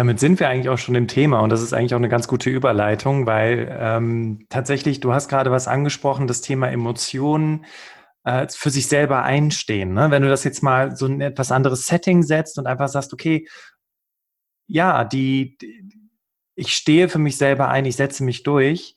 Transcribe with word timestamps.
Damit 0.00 0.18
sind 0.18 0.40
wir 0.40 0.48
eigentlich 0.48 0.70
auch 0.70 0.78
schon 0.78 0.94
im 0.94 1.08
Thema 1.08 1.40
und 1.40 1.50
das 1.50 1.60
ist 1.60 1.74
eigentlich 1.74 1.92
auch 1.92 1.98
eine 1.98 2.08
ganz 2.08 2.26
gute 2.26 2.48
Überleitung, 2.48 3.26
weil 3.26 3.76
ähm, 3.78 4.46
tatsächlich, 4.48 5.00
du 5.00 5.12
hast 5.12 5.28
gerade 5.28 5.50
was 5.50 5.68
angesprochen, 5.68 6.26
das 6.26 6.40
Thema 6.40 6.70
Emotionen 6.70 7.66
äh, 8.24 8.46
für 8.48 8.70
sich 8.70 8.86
selber 8.86 9.24
einstehen. 9.24 9.92
Ne? 9.92 10.10
Wenn 10.10 10.22
du 10.22 10.30
das 10.30 10.42
jetzt 10.42 10.62
mal 10.62 10.96
so 10.96 11.04
ein 11.04 11.20
etwas 11.20 11.52
anderes 11.52 11.84
Setting 11.84 12.22
setzt 12.22 12.58
und 12.58 12.66
einfach 12.66 12.88
sagst, 12.88 13.12
okay, 13.12 13.46
ja, 14.66 15.04
die, 15.04 15.58
die 15.58 15.84
ich 16.54 16.74
stehe 16.74 17.10
für 17.10 17.18
mich 17.18 17.36
selber 17.36 17.68
ein, 17.68 17.84
ich 17.84 17.96
setze 17.96 18.24
mich 18.24 18.42
durch, 18.42 18.96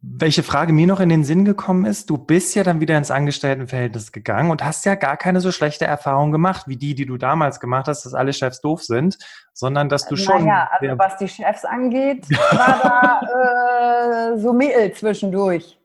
welche 0.00 0.44
Frage 0.44 0.72
mir 0.72 0.86
noch 0.86 1.00
in 1.00 1.08
den 1.08 1.24
Sinn 1.24 1.44
gekommen 1.44 1.84
ist, 1.84 2.08
du 2.08 2.18
bist 2.18 2.54
ja 2.54 2.62
dann 2.62 2.80
wieder 2.80 2.96
ins 2.96 3.10
Angestelltenverhältnis 3.10 4.12
gegangen 4.12 4.50
und 4.50 4.64
hast 4.64 4.84
ja 4.84 4.94
gar 4.94 5.16
keine 5.16 5.40
so 5.40 5.50
schlechte 5.50 5.86
Erfahrung 5.86 6.30
gemacht, 6.30 6.68
wie 6.68 6.76
die, 6.76 6.94
die 6.94 7.04
du 7.04 7.16
damals 7.16 7.58
gemacht 7.58 7.88
hast, 7.88 8.04
dass 8.04 8.14
alle 8.14 8.32
Chefs 8.32 8.60
doof 8.60 8.84
sind, 8.84 9.18
sondern 9.52 9.88
dass 9.88 10.06
du 10.06 10.14
schon. 10.14 10.44
Naja, 10.44 10.68
also 10.70 10.98
was 10.98 11.16
die 11.16 11.28
Chefs 11.28 11.64
angeht, 11.64 12.30
war 12.30 13.20
da 13.24 14.34
äh, 14.34 14.38
so 14.38 14.52
Mittel 14.52 14.92
zwischendurch. 14.92 15.80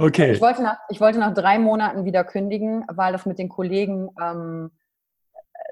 Okay. 0.00 0.32
Ich 0.32 0.40
wollte, 0.40 0.62
nach, 0.64 0.78
ich 0.88 1.00
wollte 1.00 1.20
nach 1.20 1.32
drei 1.32 1.60
Monaten 1.60 2.04
wieder 2.04 2.24
kündigen, 2.24 2.84
weil 2.88 3.12
das 3.12 3.26
mit 3.26 3.38
den 3.38 3.48
Kollegen 3.48 4.10
ähm, 4.20 4.72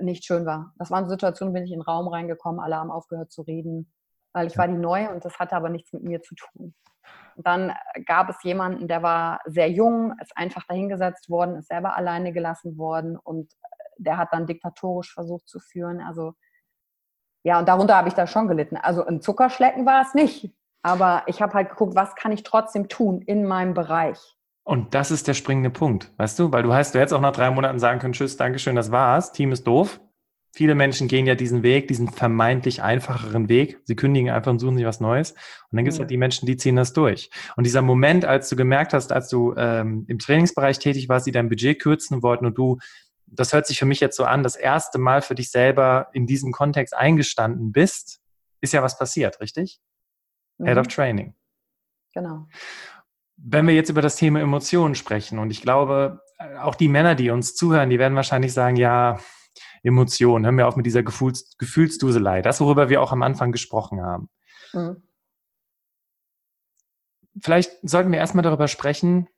nicht 0.00 0.24
schön 0.24 0.46
war. 0.46 0.72
Das 0.78 0.92
war 0.92 0.98
eine 0.98 1.08
Situation, 1.08 1.52
bin 1.52 1.64
ich 1.64 1.72
in 1.72 1.80
den 1.80 1.84
Raum 1.84 2.06
reingekommen, 2.06 2.60
alle 2.60 2.76
haben 2.76 2.92
aufgehört 2.92 3.32
zu 3.32 3.42
reden, 3.42 3.90
weil 4.32 4.46
ich 4.46 4.56
war 4.56 4.68
die 4.68 4.74
Neue 4.74 5.10
und 5.10 5.24
das 5.24 5.38
hatte 5.38 5.56
aber 5.56 5.68
nichts 5.68 5.92
mit 5.92 6.02
mir 6.02 6.22
zu 6.22 6.34
tun. 6.34 6.74
Dann 7.36 7.70
äh, 7.70 8.02
gab 8.02 8.28
es 8.28 8.42
jemanden, 8.42 8.88
der 8.88 9.02
war 9.02 9.40
sehr 9.46 9.70
jung, 9.70 10.14
ist 10.20 10.36
einfach 10.36 10.64
dahingesetzt 10.66 11.28
worden, 11.30 11.56
ist 11.56 11.68
selber 11.68 11.96
alleine 11.96 12.32
gelassen 12.32 12.76
worden 12.76 13.16
und 13.16 13.52
äh, 13.52 13.66
der 13.98 14.16
hat 14.16 14.28
dann 14.32 14.46
diktatorisch 14.46 15.12
versucht 15.12 15.48
zu 15.48 15.60
führen. 15.60 16.00
Also 16.00 16.34
ja, 17.42 17.58
und 17.58 17.68
darunter 17.68 17.96
habe 17.96 18.08
ich 18.08 18.14
da 18.14 18.26
schon 18.26 18.48
gelitten. 18.48 18.76
Also 18.76 19.04
ein 19.04 19.20
Zuckerschlecken 19.22 19.86
war 19.86 20.02
es 20.02 20.14
nicht. 20.14 20.54
Aber 20.82 21.22
ich 21.26 21.42
habe 21.42 21.54
halt 21.54 21.70
geguckt, 21.70 21.94
was 21.94 22.14
kann 22.14 22.32
ich 22.32 22.42
trotzdem 22.42 22.88
tun 22.88 23.22
in 23.22 23.46
meinem 23.46 23.74
Bereich. 23.74 24.36
Und 24.64 24.94
das 24.94 25.10
ist 25.10 25.26
der 25.28 25.34
springende 25.34 25.70
Punkt, 25.70 26.12
weißt 26.16 26.38
du? 26.38 26.52
Weil 26.52 26.62
du 26.62 26.72
heißt, 26.72 26.94
du 26.94 26.98
hättest 26.98 27.14
auch 27.14 27.20
nach 27.20 27.32
drei 27.32 27.50
Monaten 27.50 27.78
sagen 27.78 27.98
können, 27.98 28.12
tschüss, 28.12 28.36
Dankeschön, 28.36 28.76
das 28.76 28.90
war's, 28.90 29.32
Team 29.32 29.52
ist 29.52 29.66
doof. 29.66 30.00
Viele 30.52 30.74
Menschen 30.74 31.06
gehen 31.06 31.26
ja 31.26 31.36
diesen 31.36 31.62
Weg, 31.62 31.86
diesen 31.86 32.08
vermeintlich 32.08 32.82
einfacheren 32.82 33.48
Weg. 33.48 33.80
Sie 33.84 33.94
kündigen 33.94 34.30
einfach 34.30 34.50
und 34.50 34.58
suchen 34.58 34.76
sich 34.76 34.86
was 34.86 35.00
Neues. 35.00 35.32
Und 35.32 35.76
dann 35.76 35.84
gibt 35.84 35.94
es 35.94 36.00
halt 36.00 36.10
die 36.10 36.16
Menschen, 36.16 36.46
die 36.46 36.56
ziehen 36.56 36.74
das 36.74 36.92
durch. 36.92 37.30
Und 37.56 37.64
dieser 37.64 37.82
Moment, 37.82 38.24
als 38.24 38.48
du 38.48 38.56
gemerkt 38.56 38.92
hast, 38.92 39.12
als 39.12 39.28
du 39.28 39.54
ähm, 39.56 40.04
im 40.08 40.18
Trainingsbereich 40.18 40.80
tätig 40.80 41.08
warst, 41.08 41.26
die 41.26 41.32
dein 41.32 41.48
Budget 41.48 41.80
kürzen 41.80 42.22
wollten 42.24 42.46
und 42.46 42.58
du, 42.58 42.78
das 43.26 43.52
hört 43.52 43.68
sich 43.68 43.78
für 43.78 43.86
mich 43.86 44.00
jetzt 44.00 44.16
so 44.16 44.24
an, 44.24 44.42
das 44.42 44.56
erste 44.56 44.98
Mal 44.98 45.22
für 45.22 45.36
dich 45.36 45.52
selber 45.52 46.08
in 46.12 46.26
diesem 46.26 46.50
Kontext 46.50 46.96
eingestanden 46.96 47.70
bist, 47.70 48.20
ist 48.60 48.72
ja 48.72 48.82
was 48.82 48.98
passiert, 48.98 49.40
richtig? 49.40 49.80
Mhm. 50.58 50.66
Head 50.66 50.78
of 50.78 50.86
mhm. 50.86 50.90
Training. 50.90 51.34
Genau. 52.12 52.48
Wenn 53.36 53.66
wir 53.68 53.74
jetzt 53.74 53.88
über 53.88 54.02
das 54.02 54.16
Thema 54.16 54.40
Emotionen 54.40 54.96
sprechen, 54.96 55.38
und 55.38 55.50
ich 55.50 55.62
glaube, 55.62 56.22
äh, 56.38 56.56
auch 56.56 56.74
die 56.74 56.88
Männer, 56.88 57.14
die 57.14 57.30
uns 57.30 57.54
zuhören, 57.54 57.88
die 57.88 58.00
werden 58.00 58.16
wahrscheinlich 58.16 58.52
sagen, 58.52 58.74
ja, 58.74 59.18
Emotionen. 59.82 60.44
Hören 60.44 60.58
wir 60.58 60.68
auf 60.68 60.76
mit 60.76 60.86
dieser 60.86 61.02
Gefühls 61.02 61.56
Gefühlsduselei. 61.58 62.42
Das, 62.42 62.60
worüber 62.60 62.88
wir 62.88 63.02
auch 63.02 63.12
am 63.12 63.22
Anfang 63.22 63.52
gesprochen 63.52 64.02
haben. 64.02 64.28
Mhm. 64.72 65.02
Vielleicht 67.40 67.72
sollten 67.82 68.12
wir 68.12 68.18
erstmal 68.18 68.42
darüber 68.42 68.68
sprechen, 68.68 69.28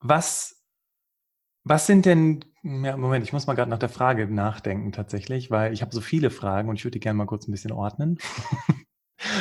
was, 0.00 0.62
was 1.64 1.86
sind 1.86 2.06
denn, 2.06 2.44
ja, 2.62 2.96
Moment, 2.96 3.24
ich 3.24 3.32
muss 3.32 3.46
mal 3.46 3.54
gerade 3.54 3.70
nach 3.70 3.78
der 3.78 3.88
Frage 3.88 4.26
nachdenken 4.26 4.92
tatsächlich, 4.92 5.50
weil 5.50 5.72
ich 5.72 5.80
habe 5.80 5.94
so 5.94 6.00
viele 6.00 6.30
Fragen 6.30 6.68
und 6.68 6.76
ich 6.76 6.84
würde 6.84 6.92
die 6.92 7.00
gerne 7.00 7.16
mal 7.16 7.26
kurz 7.26 7.46
ein 7.46 7.52
bisschen 7.52 7.72
ordnen. 7.72 8.18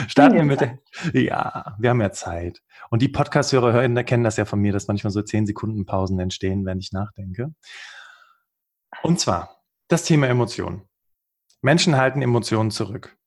Starten 0.08 0.36
wir 0.36 0.44
mit 0.44 0.62
der, 0.62 0.80
ja, 1.14 1.76
wir 1.80 1.90
haben 1.90 2.02
ja 2.02 2.12
Zeit. 2.12 2.62
Und 2.90 3.02
die 3.02 3.10
Podcast-Hörer 3.10 4.04
kennen 4.04 4.24
das 4.24 4.38
ja 4.38 4.46
von 4.46 4.60
mir, 4.60 4.74
dass 4.74 4.88
manchmal 4.88 5.12
so 5.12 5.22
zehn 5.22 5.46
Sekunden 5.46 5.86
Pausen 5.86 6.20
entstehen, 6.20 6.66
wenn 6.66 6.80
ich 6.80 6.92
nachdenke. 6.92 7.54
Und 9.04 9.20
zwar 9.20 9.62
das 9.88 10.04
Thema 10.04 10.28
Emotionen. 10.28 10.84
Menschen 11.62 11.98
halten 11.98 12.22
Emotionen 12.22 12.72
zurück. 12.72 13.18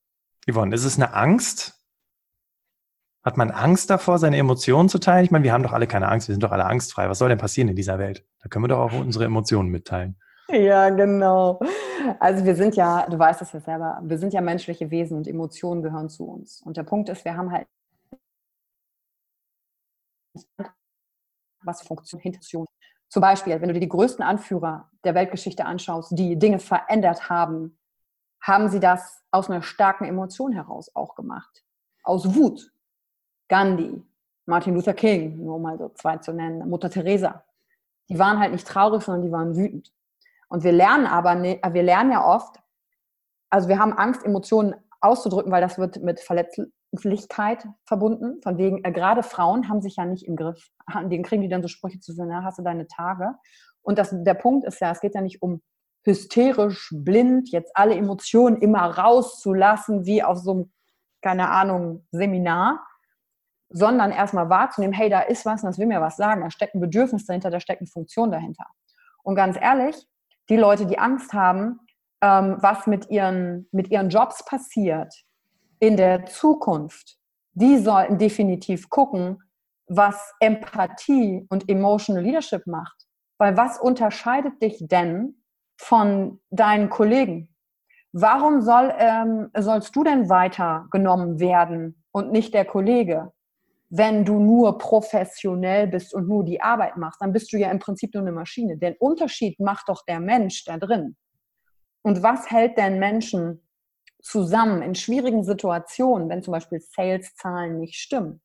Yvonne, 0.51 0.75
ist 0.75 0.85
es 0.85 0.97
eine 0.97 1.15
Angst? 1.15 1.81
Hat 3.23 3.39
man 3.39 3.51
Angst 3.51 3.89
davor, 3.89 4.19
seine 4.19 4.37
Emotionen 4.37 4.89
zu 4.89 4.99
teilen? 4.99 5.25
Ich 5.25 5.31
meine, 5.31 5.45
wir 5.45 5.53
haben 5.53 5.63
doch 5.63 5.73
alle 5.73 5.87
keine 5.87 6.09
Angst, 6.09 6.29
wir 6.29 6.35
sind 6.35 6.43
doch 6.43 6.53
alle 6.53 6.67
angstfrei. 6.67 7.09
Was 7.09 7.19
soll 7.19 7.31
denn 7.31 7.39
passieren 7.39 7.69
in 7.69 7.77
dieser 7.77 7.99
Welt? 7.99 8.27
Da 8.43 8.49
können 8.49 8.65
wir 8.65 8.69
doch 8.69 8.81
auch 8.81 8.93
unsere 8.93 9.25
Emotionen 9.25 9.71
mitteilen. 9.71 10.19
Ja, 10.49 10.91
genau. 10.91 11.59
Also 12.21 12.45
wir 12.45 12.55
sind 12.55 12.77
ja, 12.77 13.07
du 13.09 13.19
weißt 13.19 13.41
es 13.43 13.53
ja 13.53 13.61
selber, 13.61 14.01
wir 14.03 14.19
sind 14.19 14.33
ja 14.33 14.41
menschliche 14.41 14.91
Wesen 14.91 15.17
und 15.17 15.27
Emotionen 15.27 15.83
gehören 15.83 16.09
zu 16.09 16.27
uns. 16.27 16.61
Und 16.63 16.77
der 16.77 16.83
Punkt 16.83 17.09
ist, 17.09 17.25
wir 17.25 17.37
haben 17.37 17.51
halt 17.51 17.67
was 21.63 21.83
funktioniert. 21.83 22.43
Zum 22.43 23.21
Beispiel, 23.21 23.61
wenn 23.61 23.69
du 23.69 23.75
dir 23.75 23.81
die 23.81 23.89
größten 23.89 24.25
Anführer 24.25 24.91
der 25.05 25.15
Weltgeschichte 25.15 25.65
anschaust, 25.65 26.11
die 26.19 26.39
Dinge 26.39 26.59
verändert 26.59 27.31
haben, 27.31 27.79
haben 28.43 28.69
sie 28.69 28.81
das 28.81 29.23
aus 29.31 29.49
einer 29.49 29.63
starken 29.63 30.05
Emotion 30.05 30.53
heraus 30.53 30.95
auch 30.95 31.15
gemacht. 31.15 31.65
Aus 32.03 32.35
Wut. 32.35 32.71
Gandhi, 33.49 34.03
Martin 34.47 34.75
Luther 34.75 34.95
King, 34.95 35.43
nur 35.45 35.59
mal 35.59 35.79
so 35.79 35.91
zwei 35.91 36.19
zu 36.19 36.33
nennen, 36.33 36.69
Mutter 36.69 36.91
Teresa. 36.91 37.45
Die 38.09 38.19
waren 38.19 38.39
halt 38.39 38.53
nicht 38.53 38.67
traurig, 38.67 39.03
sondern 39.03 39.23
die 39.23 39.33
waren 39.33 39.57
wütend. 39.57 39.93
Und 40.55 40.63
wir 40.63 40.71
lernen 40.71 41.09
aber, 41.09 41.35
ne, 41.35 41.61
wir 41.69 41.83
lernen 41.83 42.13
ja 42.13 42.25
oft, 42.25 42.61
also 43.51 43.69
wir 43.69 43.81
haben 43.81 43.93
Angst, 43.93 44.25
Emotionen 44.25 44.77
auszudrücken, 45.01 45.51
weil 45.51 45.61
das 45.61 45.79
wird 45.79 46.01
mit 46.01 46.21
Verletzlichkeit 46.21 47.67
verbunden. 47.85 48.41
Von 48.41 48.57
wegen, 48.57 48.85
äh, 48.85 48.93
gerade 48.93 49.25
Frauen 49.25 49.69
haben 49.69 49.83
sich 49.83 49.97
ja 49.97 50.05
nicht 50.05 50.25
im 50.25 50.37
Griff. 50.37 50.71
Den 51.11 51.25
kriegen 51.25 51.43
die 51.43 51.49
dann 51.49 51.61
so 51.61 51.67
Sprüche 51.67 51.99
zu 51.99 52.15
na, 52.25 52.45
hast 52.45 52.61
du 52.61 52.63
deine 52.63 52.87
Tage. 52.87 53.35
Und 53.83 53.99
das, 53.99 54.11
der 54.13 54.35
Punkt 54.35 54.65
ist 54.65 54.79
ja, 54.79 54.93
es 54.93 55.01
geht 55.01 55.17
ja 55.17 55.23
nicht 55.23 55.43
um 55.43 55.61
hysterisch, 56.05 56.95
blind, 56.95 57.51
jetzt 57.51 57.73
alle 57.75 57.97
Emotionen 57.97 58.57
immer 58.59 58.97
rauszulassen, 58.97 60.07
wie 60.07 60.23
auf 60.23 60.39
so 60.39 60.53
einem, 60.53 60.73
keine 61.21 61.49
Ahnung, 61.51 62.07
Seminar, 62.13 62.87
sondern 63.71 64.13
erstmal 64.13 64.49
wahrzunehmen, 64.51 64.95
hey, 64.95 65.11
da 65.11 65.19
ist 65.23 65.47
was 65.47 65.65
und 65.65 65.71
das 65.71 65.81
will 65.81 65.87
mir 65.87 66.01
was 66.01 66.17
sagen. 66.17 66.43
Da 66.43 66.51
steckt 66.53 66.77
ein 66.77 66.81
Bedürfnis 66.81 67.27
dahinter, 67.27 67.51
da 67.51 67.59
steckt 67.59 67.81
eine 67.81 67.89
Funktion 67.89 68.31
dahinter. 68.31 68.67
Und 69.25 69.35
ganz 69.35 69.57
ehrlich, 69.61 70.07
die 70.49 70.57
Leute, 70.57 70.87
die 70.87 70.99
Angst 70.99 71.33
haben, 71.33 71.81
ähm, 72.21 72.57
was 72.61 72.87
mit 72.87 73.11
ihren, 73.11 73.69
mit 73.73 73.91
ihren 73.91 74.09
Jobs 74.09 74.45
passiert 74.45 75.15
in 75.79 75.97
der 75.97 76.27
Zukunft, 76.27 77.19
die 77.53 77.79
sollten 77.79 78.19
definitiv 78.19 78.89
gucken, 78.89 79.43
was 79.87 80.35
Empathie 80.41 81.47
und 81.51 81.69
Emotional 81.69 82.23
Leadership 82.23 82.67
macht. 82.67 83.07
Weil 83.39 83.57
was 83.57 83.79
unterscheidet 83.79 84.63
dich 84.63 84.79
denn 84.81 85.43
von 85.77 86.41
deinen 86.51 86.89
Kollegen? 86.89 87.55
Warum 88.13 88.63
soll, 88.63 88.95
ähm, 88.97 89.51
sollst 89.59 89.95
du 89.95 90.05
denn 90.05 90.29
weitergenommen 90.29 91.41
werden 91.41 92.03
und 92.13 92.31
nicht 92.31 92.55
der 92.55 92.65
Kollege? 92.65 93.33
Wenn 93.91 94.25
du 94.25 94.39
nur 94.39 94.79
professionell 94.79 95.87
bist 95.87 96.15
und 96.15 96.27
nur 96.29 96.45
die 96.45 96.61
Arbeit 96.61 96.97
machst, 96.97 97.21
dann 97.21 97.33
bist 97.33 97.53
du 97.53 97.59
ja 97.59 97.71
im 97.71 97.79
Prinzip 97.79 98.15
nur 98.15 98.23
eine 98.23 98.33
Maschine. 98.33 98.77
Den 98.77 98.97
Unterschied 98.99 99.61
macht 99.61 99.89
doch 99.89 100.05
der 100.07 100.21
Mensch 100.21 100.65
da 100.65 100.79
drin. 100.79 101.17
Und 102.03 102.23
was 102.23 102.51
hält 102.51 102.77
denn 102.77 102.99
Menschen 102.99 103.67
zusammen 104.21 104.83
in 104.83 104.95
schwierigen 104.95 105.45
Situationen, 105.45 106.29
wenn 106.29 106.43
zum 106.43 106.53
Beispiel 106.53 106.81
Sales-Zahlen 106.81 107.79
nicht 107.79 107.97
stimmen? 107.97 108.43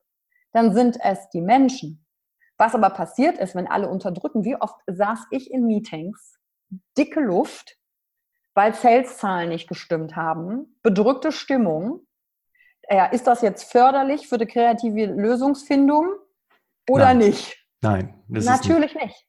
Dann 0.52 0.74
sind 0.74 0.98
es 1.02 1.28
die 1.30 1.42
Menschen. 1.42 2.04
Was 2.56 2.74
aber 2.74 2.90
passiert 2.90 3.38
ist, 3.38 3.54
wenn 3.54 3.66
alle 3.66 3.88
unterdrücken, 3.88 4.44
wie 4.44 4.56
oft 4.56 4.78
saß 4.86 5.26
ich 5.30 5.50
in 5.50 5.66
Meetings, 5.66 6.38
dicke 6.96 7.20
Luft, 7.20 7.78
weil 8.54 8.74
Sales-Zahlen 8.74 9.48
nicht 9.48 9.68
gestimmt 9.68 10.16
haben, 10.16 10.78
bedrückte 10.82 11.32
Stimmung, 11.32 12.06
ja, 12.90 13.06
ist 13.06 13.26
das 13.26 13.42
jetzt 13.42 13.70
förderlich 13.70 14.28
für 14.28 14.38
die 14.38 14.46
kreative 14.46 15.06
Lösungsfindung 15.06 16.12
oder 16.88 17.06
Nein. 17.06 17.18
nicht? 17.18 17.66
Nein, 17.82 18.22
natürlich 18.28 18.94
nicht. 18.94 19.06
nicht. 19.06 19.26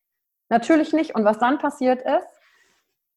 Natürlich 0.50 0.94
nicht. 0.94 1.16
Und 1.16 1.24
was 1.24 1.40
dann 1.40 1.60
passiert 1.60 2.02
ist, 2.02 2.28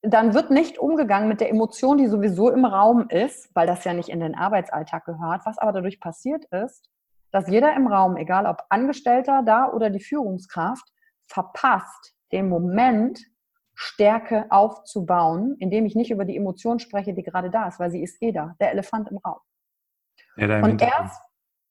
dann 0.02 0.34
wird 0.34 0.50
nicht 0.50 0.78
umgegangen 0.78 1.28
mit 1.28 1.40
der 1.40 1.50
Emotion, 1.50 1.96
die 1.96 2.06
sowieso 2.06 2.50
im 2.50 2.64
Raum 2.64 3.08
ist, 3.08 3.50
weil 3.54 3.66
das 3.66 3.84
ja 3.84 3.94
nicht 3.94 4.10
in 4.10 4.20
den 4.20 4.34
Arbeitsalltag 4.34 5.06
gehört. 5.06 5.46
Was 5.46 5.58
aber 5.58 5.72
dadurch 5.72 5.98
passiert 5.98 6.44
ist, 6.46 6.90
dass 7.32 7.48
jeder 7.48 7.74
im 7.74 7.86
Raum, 7.86 8.16
egal 8.16 8.46
ob 8.46 8.64
Angestellter 8.68 9.42
da 9.44 9.72
oder 9.72 9.90
die 9.90 10.00
Führungskraft, 10.00 10.84
verpasst, 11.26 12.14
den 12.32 12.48
Moment 12.48 13.20
Stärke 13.74 14.46
aufzubauen, 14.50 15.56
indem 15.58 15.86
ich 15.86 15.96
nicht 15.96 16.10
über 16.10 16.24
die 16.24 16.36
Emotion 16.36 16.78
spreche, 16.78 17.14
die 17.14 17.22
gerade 17.22 17.50
da 17.50 17.66
ist, 17.66 17.80
weil 17.80 17.90
sie 17.90 18.02
ist 18.02 18.22
eh 18.22 18.30
da, 18.30 18.54
der 18.60 18.70
Elefant 18.70 19.10
im 19.10 19.18
Raum. 19.18 19.40
Ja, 20.36 20.46
da 20.46 20.58
im 20.58 20.64
und 20.64 20.82
erst, 20.82 21.20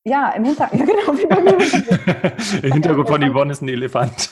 ja, 0.06 0.32
im 0.32 0.44
Hintergrund, 0.46 0.80
ja, 0.80 0.86
genau, 0.86 1.18
wie 1.18 1.26
bei 1.28 1.42
mir. 1.42 2.64
Im 2.64 2.74
Hintergrund 2.74 3.08
von 3.08 3.22
Yvonne 3.22 3.52
ist 3.52 3.62
ein 3.62 3.70
Elefant. 3.70 4.32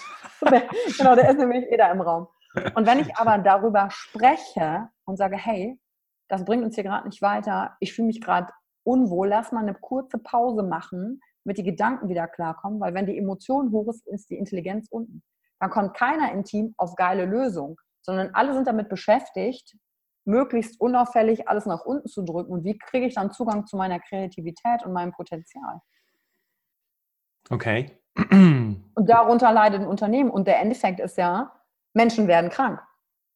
genau, 0.97 1.15
der 1.15 1.29
ist 1.29 1.37
nämlich 1.37 1.65
eh 1.71 1.77
da 1.77 1.91
im 1.91 2.01
Raum. 2.01 2.27
Und 2.75 2.85
wenn 2.85 2.99
ich 2.99 3.15
aber 3.15 3.37
darüber 3.37 3.89
spreche 3.91 4.89
und 5.05 5.17
sage, 5.17 5.37
hey, 5.37 5.79
das 6.27 6.43
bringt 6.45 6.63
uns 6.63 6.75
hier 6.75 6.83
gerade 6.83 7.07
nicht 7.07 7.21
weiter, 7.21 7.77
ich 7.79 7.93
fühle 7.93 8.07
mich 8.07 8.21
gerade 8.21 8.51
unwohl, 8.83 9.29
lass 9.29 9.51
mal 9.51 9.61
eine 9.61 9.73
kurze 9.73 10.17
Pause 10.17 10.63
machen, 10.63 11.21
damit 11.43 11.57
die 11.57 11.63
Gedanken 11.63 12.09
wieder 12.09 12.27
klarkommen, 12.27 12.79
weil 12.79 12.93
wenn 12.93 13.05
die 13.05 13.17
Emotion 13.17 13.71
hoch 13.71 13.87
ist, 13.87 14.07
ist 14.07 14.29
die 14.29 14.37
Intelligenz 14.37 14.87
unten. 14.89 15.23
Dann 15.59 15.69
kommt 15.69 15.95
keiner 15.95 16.31
im 16.31 16.43
Team 16.43 16.73
auf 16.77 16.95
geile 16.95 17.25
Lösung, 17.25 17.79
sondern 18.01 18.31
alle 18.33 18.53
sind 18.53 18.67
damit 18.67 18.89
beschäftigt, 18.89 19.77
möglichst 20.25 20.79
unauffällig 20.79 21.47
alles 21.47 21.65
nach 21.65 21.85
unten 21.85 22.07
zu 22.07 22.23
drücken. 22.23 22.51
Und 22.51 22.63
wie 22.63 22.77
kriege 22.77 23.05
ich 23.05 23.15
dann 23.15 23.31
Zugang 23.31 23.65
zu 23.65 23.77
meiner 23.77 23.99
Kreativität 23.99 24.85
und 24.85 24.93
meinem 24.93 25.11
Potenzial? 25.11 25.81
Okay. 27.49 27.97
Und 28.15 29.09
darunter 29.09 29.51
leidet 29.51 29.81
ein 29.81 29.87
Unternehmen. 29.87 30.29
Und 30.29 30.47
der 30.47 30.59
Endeffekt 30.59 30.99
ist 30.99 31.17
ja, 31.17 31.53
Menschen 31.93 32.27
werden 32.27 32.49
krank. 32.49 32.81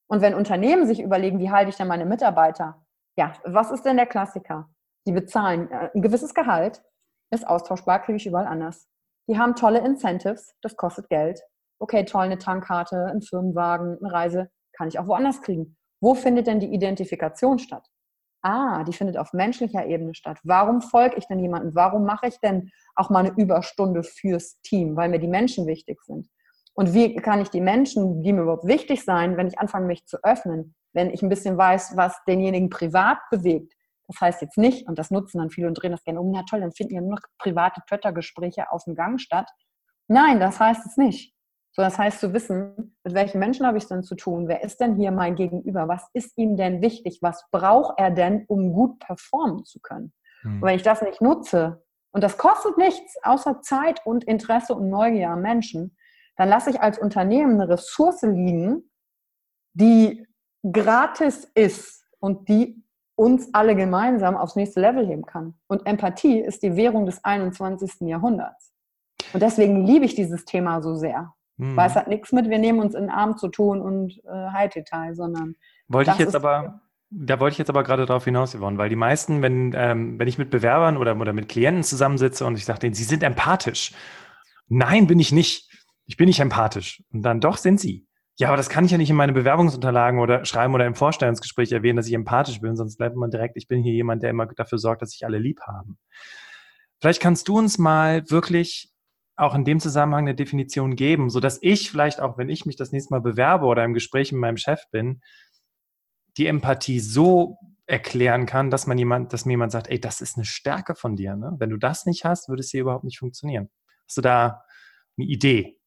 Und 0.08 0.22
wenn 0.22 0.36
Unternehmen 0.36 0.86
sich 0.86 1.02
überlegen, 1.02 1.40
wie 1.40 1.50
halte 1.50 1.70
ich 1.70 1.78
denn 1.78 1.88
meine 1.88 2.06
Mitarbeiter? 2.06 2.86
Ja, 3.18 3.34
was 3.44 3.72
ist 3.72 3.84
denn 3.84 3.98
der 3.98 4.06
Klassiker? 4.06 4.70
Die 5.08 5.12
bezahlen 5.12 5.72
äh, 5.72 5.90
ein 5.94 6.02
gewisses 6.02 6.34
Gehalt, 6.34 6.84
ist 7.32 7.48
austauschbar, 7.48 8.02
kriege 8.02 8.18
ich 8.18 8.28
überall 8.28 8.48
anders. 8.48 8.88
Die 9.28 9.40
haben 9.40 9.56
tolle 9.56 9.80
Incentives, 9.80 10.56
das 10.62 10.76
kostet 10.76 11.10
Geld. 11.10 11.42
Okay, 11.80 12.06
toll, 12.06 12.24
eine 12.24 12.38
Tankkarte, 12.38 13.08
ein 13.08 13.22
Firmenwagen, 13.22 13.98
eine 14.00 14.14
Reise, 14.14 14.50
kann 14.74 14.88
ich 14.88 15.00
auch 15.00 15.08
woanders 15.08 15.42
kriegen. 15.42 15.78
Wo 16.06 16.14
findet 16.14 16.46
denn 16.46 16.60
die 16.60 16.72
Identifikation 16.72 17.58
statt? 17.58 17.90
Ah, 18.44 18.84
die 18.84 18.94
findet 18.94 19.18
auf 19.18 19.34
menschlicher 19.34 19.88
Ebene 19.88 20.14
statt. 20.14 20.38
Warum 20.44 20.84
folge 20.84 21.16
ich 21.16 21.26
denn 21.26 21.40
jemandem? 21.40 21.74
Warum 21.74 22.06
mache 22.06 22.28
ich 22.28 22.40
denn 22.42 22.70
auch 22.94 23.10
mal 23.10 23.26
eine 23.26 23.36
Überstunde 23.36 24.04
fürs 24.04 24.62
Team? 24.62 24.96
Weil 24.96 25.10
mir 25.10 25.18
die 25.18 25.28
Menschen 25.28 25.66
wichtig 25.66 26.00
sind. 26.04 26.28
Und 26.76 26.94
wie 26.94 27.16
kann 27.16 27.42
ich 27.42 27.50
die 27.50 27.60
Menschen, 27.60 28.22
die 28.22 28.34
mir 28.34 28.44
überhaupt 28.44 28.68
wichtig 28.68 29.04
sein, 29.04 29.36
wenn 29.36 29.48
ich 29.48 29.58
anfange, 29.58 29.88
mich 29.88 30.06
zu 30.06 30.24
öffnen, 30.24 30.76
wenn 30.94 31.10
ich 31.10 31.24
ein 31.24 31.30
bisschen 31.30 31.58
weiß, 31.58 31.98
was 31.98 32.24
denjenigen 32.28 32.70
privat 32.70 33.18
bewegt? 33.32 33.74
Das 34.06 34.22
heißt 34.22 34.44
jetzt 34.44 34.60
nicht, 34.60 34.88
und 34.88 35.00
das 35.00 35.10
nutzen 35.10 35.40
dann 35.40 35.50
viele 35.50 35.66
und 35.66 35.74
drehen 35.74 35.92
das 35.92 36.04
gerne 36.04 36.22
um, 36.22 36.30
na 36.30 36.44
toll, 36.48 36.60
dann 36.60 36.72
finden 36.72 36.94
ja 36.94 37.02
nur 37.02 37.14
noch 37.14 37.22
private 37.40 37.82
Twitter-Gespräche 37.90 38.72
auf 38.72 38.84
dem 38.84 38.94
Gang 38.94 39.20
statt. 39.20 39.50
Nein, 40.08 40.40
das 40.40 40.60
heißt 40.60 40.86
es 40.86 40.98
nicht. 40.98 41.35
So, 41.76 41.82
das 41.82 41.98
heißt 41.98 42.22
zu 42.22 42.32
wissen, 42.32 42.96
mit 43.04 43.14
welchen 43.14 43.38
Menschen 43.38 43.68
habe 43.68 43.78
ich 43.78 43.84
es 43.84 43.90
denn 43.90 44.02
zu 44.02 44.16
tun? 44.16 44.48
Wer 44.48 44.64
ist 44.64 44.80
denn 44.80 44.96
hier 44.96 45.12
mein 45.12 45.36
Gegenüber? 45.36 45.90
Was 45.90 46.08
ist 46.14 46.38
ihm 46.38 46.56
denn 46.56 46.82
wichtig? 46.82 47.20
Was 47.22 47.44
braucht 47.52 48.00
er 48.00 48.12
denn, 48.12 48.46
um 48.48 48.72
gut 48.72 49.00
performen 49.00 49.66
zu 49.66 49.82
können? 49.82 50.14
Mhm. 50.44 50.62
Und 50.62 50.62
wenn 50.62 50.78
ich 50.78 50.84
das 50.84 51.02
nicht 51.02 51.22
nutze, 51.22 51.84
und 52.12 52.24
das 52.24 52.38
kostet 52.38 52.78
nichts 52.78 53.18
außer 53.24 53.62
Zeit 53.62 54.00
und 54.06 54.24
Interesse 54.24 54.74
und 54.74 54.90
Neugier 54.90 55.32
am 55.32 55.42
Menschen, 55.42 55.98
dann 56.38 56.48
lasse 56.48 56.70
ich 56.70 56.80
als 56.80 56.98
Unternehmen 56.98 57.60
eine 57.60 57.68
Ressource 57.68 58.22
liegen, 58.22 58.90
die 59.74 60.26
gratis 60.64 61.44
ist 61.56 62.06
und 62.20 62.48
die 62.48 62.82
uns 63.16 63.54
alle 63.54 63.76
gemeinsam 63.76 64.38
aufs 64.38 64.56
nächste 64.56 64.80
Level 64.80 65.06
heben 65.06 65.26
kann. 65.26 65.56
Und 65.68 65.86
Empathie 65.86 66.40
ist 66.40 66.64
die 66.64 66.78
Währung 66.78 67.06
des 67.06 67.22
21. 67.22 68.08
Jahrhunderts. 68.08 68.72
Und 69.34 69.44
deswegen 69.44 69.86
liebe 69.86 70.06
ich 70.06 70.16
dieses 70.16 70.46
Thema 70.46 70.82
so 70.82 70.96
sehr. 70.96 71.34
Hm. 71.58 71.76
Weil 71.76 71.88
es 71.88 71.96
hat 71.96 72.08
nichts 72.08 72.32
mit, 72.32 72.50
wir 72.50 72.60
nehmen 72.60 72.80
uns 72.80 72.96
in 72.96 73.04
den 73.04 73.10
Arm 73.10 73.38
zu 73.38 73.48
tun 73.48 73.82
und 73.82 74.22
äh, 74.26 74.52
High-Detail, 74.52 75.16
sondern. 75.16 75.56
Wollte 75.88 76.12
ich 76.12 76.18
jetzt 76.18 76.36
aber, 76.36 76.82
da 77.10 77.40
wollte 77.40 77.54
ich 77.54 77.58
jetzt 77.60 77.70
aber 77.70 77.84
gerade 77.84 78.06
darauf 78.06 78.26
hinaus, 78.26 78.56
Yvonne, 78.56 78.78
weil 78.78 78.90
die 78.90 78.96
meisten, 78.96 79.42
wenn, 79.42 79.74
ähm, 79.76 80.20
wenn 80.20 80.28
ich 80.28 80.38
mit 80.38 80.50
Bewerbern 80.50 80.98
oder, 80.98 81.16
oder 81.18 81.34
mit 81.34 81.48
Klienten 81.48 81.84
zusammensitze 81.84 82.46
und 82.46 82.58
ich 82.58 82.66
sage 82.66 82.80
denen, 82.80 82.94
sie 82.94 83.04
sind 83.04 83.24
empathisch. 83.24 83.94
Nein, 84.68 85.08
bin 85.08 85.20
ich 85.20 85.32
nicht. 85.32 85.70
Ich 86.08 86.18
bin 86.18 86.28
nicht 86.28 86.40
empathisch. 86.40 87.04
Und 87.12 87.22
dann 87.24 87.40
doch 87.40 87.58
sind 87.58 87.80
sie. 87.80 88.08
Ja, 88.38 88.50
aber 88.50 88.58
das 88.58 88.68
kann 88.68 88.84
ich 88.84 88.92
ja 88.92 88.98
nicht 88.98 89.10
in 89.10 89.16
meine 89.16 89.32
Bewerbungsunterlagen 89.32 90.20
oder 90.20 90.44
schreiben 90.44 90.74
oder 90.74 90.86
im 90.86 90.96
Vorstellungsgespräch 90.96 91.72
erwähnen, 91.72 91.96
dass 91.96 92.08
ich 92.08 92.14
empathisch 92.14 92.60
bin, 92.60 92.76
sonst 92.76 92.98
bleibt 92.98 93.16
man 93.16 93.32
direkt, 93.32 93.56
ich 93.56 93.68
bin 93.68 93.82
hier 93.82 93.94
jemand, 93.94 94.24
der 94.24 94.30
immer 94.30 94.46
dafür 94.46 94.78
sorgt, 94.78 95.02
dass 95.02 95.12
sich 95.12 95.26
alle 95.26 95.38
lieb 95.38 95.62
haben. 95.62 95.98
Vielleicht 97.00 97.22
kannst 97.22 97.48
du 97.48 97.58
uns 97.58 97.78
mal 97.78 98.30
wirklich 98.30 98.92
auch 99.36 99.56
in 99.56 99.66
dem 99.66 99.80
Zusammenhang 99.80 100.26
eine 100.26 100.36
Definition 100.36 100.96
geben, 100.96 101.30
so 101.30 101.40
dass 101.40 101.60
ich 101.62 101.92
vielleicht 101.92 102.22
auch, 102.22 102.38
wenn 102.38 102.50
ich 102.50 102.66
mich 102.66 102.76
das 102.76 102.92
nächste 102.92 103.14
Mal 103.14 103.22
bewerbe 103.22 103.66
oder 103.66 103.84
im 103.84 103.94
Gespräch 103.94 104.32
mit 104.32 104.42
meinem 104.42 104.58
Chef 104.58 104.82
bin, 104.92 105.22
die 106.38 106.48
Empathie 106.48 107.00
so 107.00 107.58
erklären 107.88 108.46
kann, 108.46 108.72
dass 108.72 108.88
man 108.88 108.98
jemand, 108.98 109.34
dass 109.34 109.46
mir 109.46 109.54
jemand 109.54 109.72
sagt, 109.72 109.90
ey, 109.90 110.00
das 110.00 110.22
ist 110.22 110.38
eine 110.38 110.46
Stärke 110.46 110.96
von 110.96 111.16
dir. 111.16 111.36
Ne? 111.36 111.54
Wenn 111.60 111.70
du 111.70 111.78
das 111.78 112.06
nicht 112.06 112.26
hast, 112.26 112.50
würde 112.50 112.62
es 112.62 112.72
hier 112.72 112.82
überhaupt 112.82 113.04
nicht 113.04 113.20
funktionieren. 113.20 113.70
Hast 114.08 114.18
du 114.18 114.22
da 114.22 114.64
eine 115.18 115.28
Idee? 115.28 115.80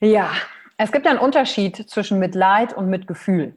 Ja, 0.00 0.32
es 0.76 0.92
gibt 0.92 1.06
einen 1.06 1.18
Unterschied 1.18 1.76
zwischen 1.88 2.18
Mitleid 2.18 2.72
und 2.72 2.88
Mitgefühl. 2.88 3.54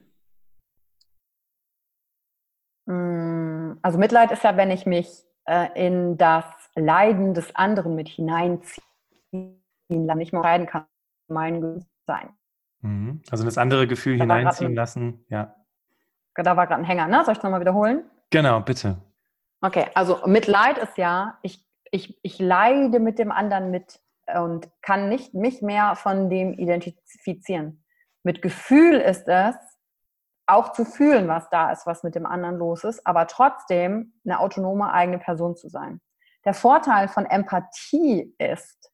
Mm, 2.86 3.74
also 3.82 3.98
Mitleid 3.98 4.32
ist 4.32 4.44
ja, 4.44 4.58
wenn 4.58 4.72
ich 4.72 4.86
mich 4.86 5.08
äh, 5.46 5.68
in 5.76 6.18
das 6.18 6.46
Leiden 6.76 7.34
des 7.34 7.56
anderen 7.56 7.96
mit 7.96 8.08
hineinziehen, 8.08 8.82
dann 9.90 10.18
nicht 10.18 10.34
mehr 10.34 10.40
entscheiden 10.40 10.68
kann, 10.68 10.86
mein 11.28 11.86
sein. 12.06 12.30
Mhm. 12.82 13.22
Also 13.32 13.46
das 13.46 13.58
andere 13.58 13.88
Gefühl 13.88 14.18
da 14.18 14.24
hineinziehen 14.24 14.76
lassen, 14.76 15.26
ja. 15.30 15.56
Da 16.36 16.58
war 16.58 16.66
gerade 16.68 16.82
ein 16.82 16.86
Hänger, 16.86 17.08
ne? 17.08 17.24
Soll 17.24 17.34
ich 17.34 17.38
es 17.38 17.44
nochmal 17.44 17.60
wiederholen? 17.60 18.10
Genau, 18.32 18.60
bitte. 18.60 18.98
Okay, 19.62 19.86
also 19.94 20.20
Mitleid 20.26 20.78
ist 20.80 20.98
ja, 20.98 21.38
ich, 21.44 21.66
ich, 21.92 22.20
ich 22.24 22.40
leide 22.40 23.00
mit 23.00 23.20
dem 23.20 23.32
anderen 23.32 23.72
mit 23.72 24.02
und 24.36 24.70
kann 24.82 25.10
nicht 25.10 25.34
mich 25.34 25.62
mehr 25.62 25.96
von 25.96 26.30
dem 26.30 26.54
identifizieren. 26.54 27.84
Mit 28.24 28.42
Gefühl 28.42 28.96
ist 28.96 29.28
es, 29.28 29.56
auch 30.46 30.74
zu 30.74 30.86
fühlen, 30.86 31.28
was 31.28 31.50
da 31.50 31.72
ist, 31.72 31.86
was 31.86 32.04
mit 32.04 32.16
dem 32.16 32.26
anderen 32.26 32.58
los 32.58 32.84
ist, 32.84 33.06
aber 33.06 33.28
trotzdem 33.28 34.14
eine 34.26 34.40
autonome 34.40 34.92
eigene 34.92 35.20
Person 35.20 35.56
zu 35.56 35.70
sein. 35.70 36.02
Der 36.46 36.54
Vorteil 36.54 37.08
von 37.08 37.26
Empathie 37.26 38.36
ist, 38.38 38.92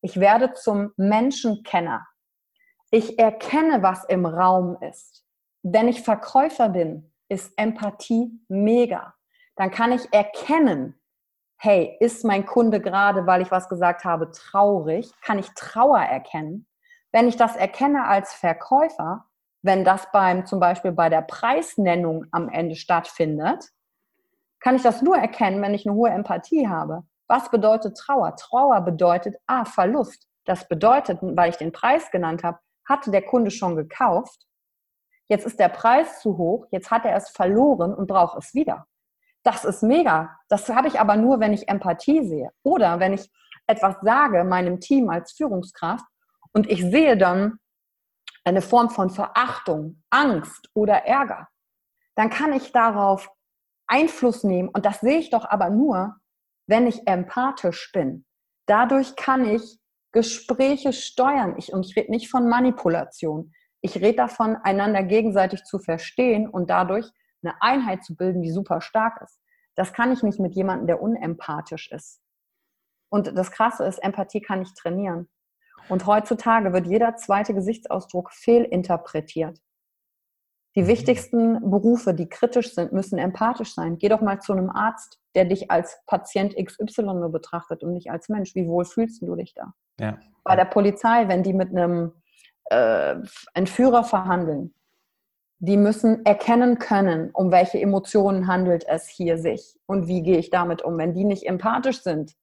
ich 0.00 0.18
werde 0.18 0.52
zum 0.54 0.92
Menschenkenner. 0.96 2.06
Ich 2.90 3.18
erkenne, 3.18 3.82
was 3.82 4.04
im 4.04 4.26
Raum 4.26 4.78
ist. 4.80 5.24
Wenn 5.62 5.88
ich 5.88 6.02
Verkäufer 6.02 6.68
bin, 6.68 7.12
ist 7.28 7.52
Empathie 7.56 8.30
mega. 8.48 9.14
Dann 9.56 9.70
kann 9.70 9.92
ich 9.92 10.12
erkennen, 10.12 10.98
hey, 11.58 11.96
ist 12.00 12.24
mein 12.24 12.46
Kunde 12.46 12.80
gerade, 12.80 13.26
weil 13.26 13.42
ich 13.42 13.50
was 13.50 13.68
gesagt 13.68 14.04
habe, 14.04 14.30
traurig? 14.30 15.10
Kann 15.22 15.38
ich 15.38 15.48
Trauer 15.54 15.98
erkennen? 15.98 16.66
Wenn 17.12 17.28
ich 17.28 17.36
das 17.36 17.56
erkenne 17.56 18.06
als 18.06 18.34
Verkäufer, 18.34 19.26
wenn 19.62 19.84
das 19.84 20.10
beim 20.12 20.46
zum 20.46 20.60
Beispiel 20.60 20.92
bei 20.92 21.08
der 21.08 21.22
Preisnennung 21.22 22.26
am 22.30 22.48
Ende 22.48 22.76
stattfindet, 22.76 23.70
kann 24.60 24.76
ich 24.76 24.82
das 24.82 25.02
nur 25.02 25.16
erkennen, 25.16 25.62
wenn 25.62 25.74
ich 25.74 25.86
eine 25.86 25.94
hohe 25.94 26.10
Empathie 26.10 26.68
habe. 26.68 27.04
Was 27.28 27.50
bedeutet 27.50 27.96
Trauer? 27.96 28.34
Trauer 28.36 28.80
bedeutet, 28.80 29.36
ah, 29.46 29.64
Verlust. 29.64 30.26
Das 30.44 30.66
bedeutet, 30.66 31.18
weil 31.20 31.50
ich 31.50 31.56
den 31.56 31.72
Preis 31.72 32.10
genannt 32.10 32.42
habe, 32.42 32.58
hatte 32.88 33.10
der 33.10 33.22
Kunde 33.22 33.50
schon 33.50 33.76
gekauft. 33.76 34.46
Jetzt 35.28 35.46
ist 35.46 35.60
der 35.60 35.68
Preis 35.68 36.20
zu 36.20 36.38
hoch, 36.38 36.66
jetzt 36.70 36.90
hat 36.90 37.04
er 37.04 37.14
es 37.14 37.28
verloren 37.28 37.94
und 37.94 38.06
braucht 38.06 38.38
es 38.38 38.54
wieder. 38.54 38.86
Das 39.42 39.64
ist 39.64 39.82
mega. 39.82 40.36
Das 40.48 40.68
habe 40.70 40.88
ich 40.88 40.98
aber 40.98 41.16
nur, 41.16 41.38
wenn 41.38 41.52
ich 41.52 41.68
Empathie 41.68 42.26
sehe. 42.26 42.50
Oder 42.62 42.98
wenn 42.98 43.12
ich 43.12 43.30
etwas 43.66 43.96
sage 44.02 44.44
meinem 44.44 44.80
Team 44.80 45.10
als 45.10 45.32
Führungskraft 45.32 46.04
und 46.52 46.68
ich 46.70 46.82
sehe 46.82 47.16
dann 47.16 47.58
eine 48.44 48.62
Form 48.62 48.88
von 48.88 49.10
Verachtung, 49.10 50.02
Angst 50.08 50.70
oder 50.72 51.04
Ärger, 51.04 51.48
dann 52.14 52.30
kann 52.30 52.54
ich 52.54 52.72
darauf 52.72 53.30
Einfluss 53.88 54.44
nehmen. 54.44 54.68
Und 54.68 54.86
das 54.86 55.00
sehe 55.00 55.18
ich 55.18 55.30
doch 55.30 55.44
aber 55.44 55.70
nur, 55.70 56.16
wenn 56.66 56.86
ich 56.86 57.06
empathisch 57.06 57.90
bin. 57.92 58.24
Dadurch 58.66 59.16
kann 59.16 59.44
ich 59.44 59.78
Gespräche 60.12 60.92
steuern. 60.92 61.54
Ich, 61.58 61.72
und 61.72 61.86
ich 61.86 61.96
rede 61.96 62.10
nicht 62.10 62.30
von 62.30 62.48
Manipulation. 62.48 63.52
Ich 63.80 63.96
rede 63.96 64.16
davon, 64.16 64.56
einander 64.56 65.02
gegenseitig 65.02 65.64
zu 65.64 65.78
verstehen 65.78 66.48
und 66.48 66.70
dadurch 66.70 67.10
eine 67.42 67.60
Einheit 67.62 68.04
zu 68.04 68.16
bilden, 68.16 68.42
die 68.42 68.50
super 68.50 68.80
stark 68.80 69.20
ist. 69.22 69.40
Das 69.74 69.92
kann 69.92 70.12
ich 70.12 70.22
nicht 70.22 70.40
mit 70.40 70.54
jemandem, 70.54 70.88
der 70.88 71.02
unempathisch 71.02 71.90
ist. 71.92 72.20
Und 73.10 73.36
das 73.38 73.50
Krasse 73.50 73.84
ist, 73.84 73.98
Empathie 73.98 74.40
kann 74.40 74.62
ich 74.62 74.74
trainieren. 74.74 75.28
Und 75.88 76.06
heutzutage 76.06 76.72
wird 76.72 76.86
jeder 76.86 77.16
zweite 77.16 77.54
Gesichtsausdruck 77.54 78.32
fehlinterpretiert. 78.32 79.58
Die 80.78 80.84
mhm. 80.84 80.86
wichtigsten 80.86 81.70
Berufe, 81.70 82.14
die 82.14 82.28
kritisch 82.28 82.72
sind, 82.72 82.92
müssen 82.92 83.18
empathisch 83.18 83.74
sein. 83.74 83.98
Geh 83.98 84.08
doch 84.08 84.20
mal 84.20 84.40
zu 84.40 84.52
einem 84.52 84.70
Arzt, 84.70 85.18
der 85.34 85.44
dich 85.44 85.72
als 85.72 85.98
Patient 86.06 86.54
XY 86.54 87.02
nur 87.02 87.32
betrachtet 87.32 87.82
und 87.82 87.94
nicht 87.94 88.12
als 88.12 88.28
Mensch. 88.28 88.54
Wie 88.54 88.68
wohl 88.68 88.84
fühlst 88.84 89.20
du 89.20 89.34
dich 89.34 89.54
da? 89.54 89.74
Ja. 89.98 90.18
Bei 90.44 90.54
der 90.54 90.66
Polizei, 90.66 91.26
wenn 91.26 91.42
die 91.42 91.52
mit 91.52 91.70
einem 91.70 92.12
äh, 92.66 93.16
Entführer 93.54 94.04
verhandeln, 94.04 94.72
die 95.58 95.76
müssen 95.76 96.24
erkennen 96.24 96.78
können, 96.78 97.30
um 97.32 97.50
welche 97.50 97.80
Emotionen 97.80 98.46
handelt 98.46 98.86
es 98.86 99.08
hier 99.08 99.36
sich 99.36 99.76
und 99.86 100.06
wie 100.06 100.22
gehe 100.22 100.38
ich 100.38 100.50
damit 100.50 100.82
um. 100.82 100.96
Wenn 100.96 101.12
die 101.12 101.24
nicht 101.24 101.44
empathisch 101.44 102.04
sind, 102.04 102.36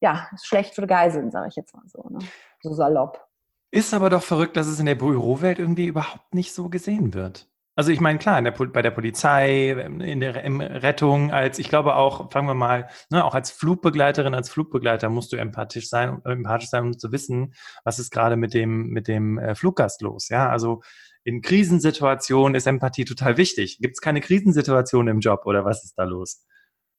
ja, 0.00 0.26
ist 0.34 0.48
schlecht 0.48 0.74
für 0.74 0.88
Geiseln, 0.88 1.30
sage 1.30 1.46
ich 1.46 1.54
jetzt 1.54 1.76
mal 1.76 1.86
so, 1.86 2.08
ne? 2.10 2.18
so 2.60 2.72
salopp. 2.72 3.24
Ist 3.72 3.94
aber 3.94 4.10
doch 4.10 4.22
verrückt, 4.22 4.56
dass 4.56 4.66
es 4.66 4.80
in 4.80 4.86
der 4.86 4.96
Bürowelt 4.96 5.58
irgendwie 5.58 5.86
überhaupt 5.86 6.34
nicht 6.34 6.52
so 6.52 6.68
gesehen 6.68 7.14
wird. 7.14 7.46
Also 7.76 7.92
ich 7.92 8.00
meine, 8.00 8.18
klar, 8.18 8.42
der, 8.42 8.50
bei 8.50 8.82
der 8.82 8.90
Polizei, 8.90 9.70
in 9.70 10.20
der 10.20 10.44
in 10.44 10.60
Rettung, 10.60 11.30
als 11.30 11.58
ich 11.58 11.68
glaube 11.68 11.94
auch, 11.94 12.30
fangen 12.30 12.48
wir 12.48 12.54
mal, 12.54 12.88
ne, 13.10 13.24
auch 13.24 13.34
als 13.34 13.52
Flugbegleiterin, 13.52 14.34
als 14.34 14.50
Flugbegleiter 14.50 15.08
musst 15.08 15.32
du 15.32 15.36
empathisch 15.36 15.88
sein, 15.88 16.20
empathisch 16.24 16.68
sein, 16.68 16.84
um 16.84 16.98
zu 16.98 17.12
wissen, 17.12 17.54
was 17.84 17.98
ist 17.98 18.10
gerade 18.10 18.36
mit 18.36 18.54
dem, 18.54 18.88
mit 18.88 19.08
dem 19.08 19.38
äh, 19.38 19.54
Fluggast 19.54 20.02
los. 20.02 20.28
Ja, 20.28 20.50
also 20.50 20.82
in 21.22 21.42
Krisensituationen 21.42 22.54
ist 22.54 22.66
Empathie 22.66 23.04
total 23.04 23.36
wichtig. 23.36 23.78
Gibt 23.80 23.94
es 23.94 24.00
keine 24.00 24.20
Krisensituation 24.20 25.06
im 25.06 25.20
Job 25.20 25.46
oder 25.46 25.64
was 25.64 25.84
ist 25.84 25.94
da 25.96 26.04
los? 26.04 26.44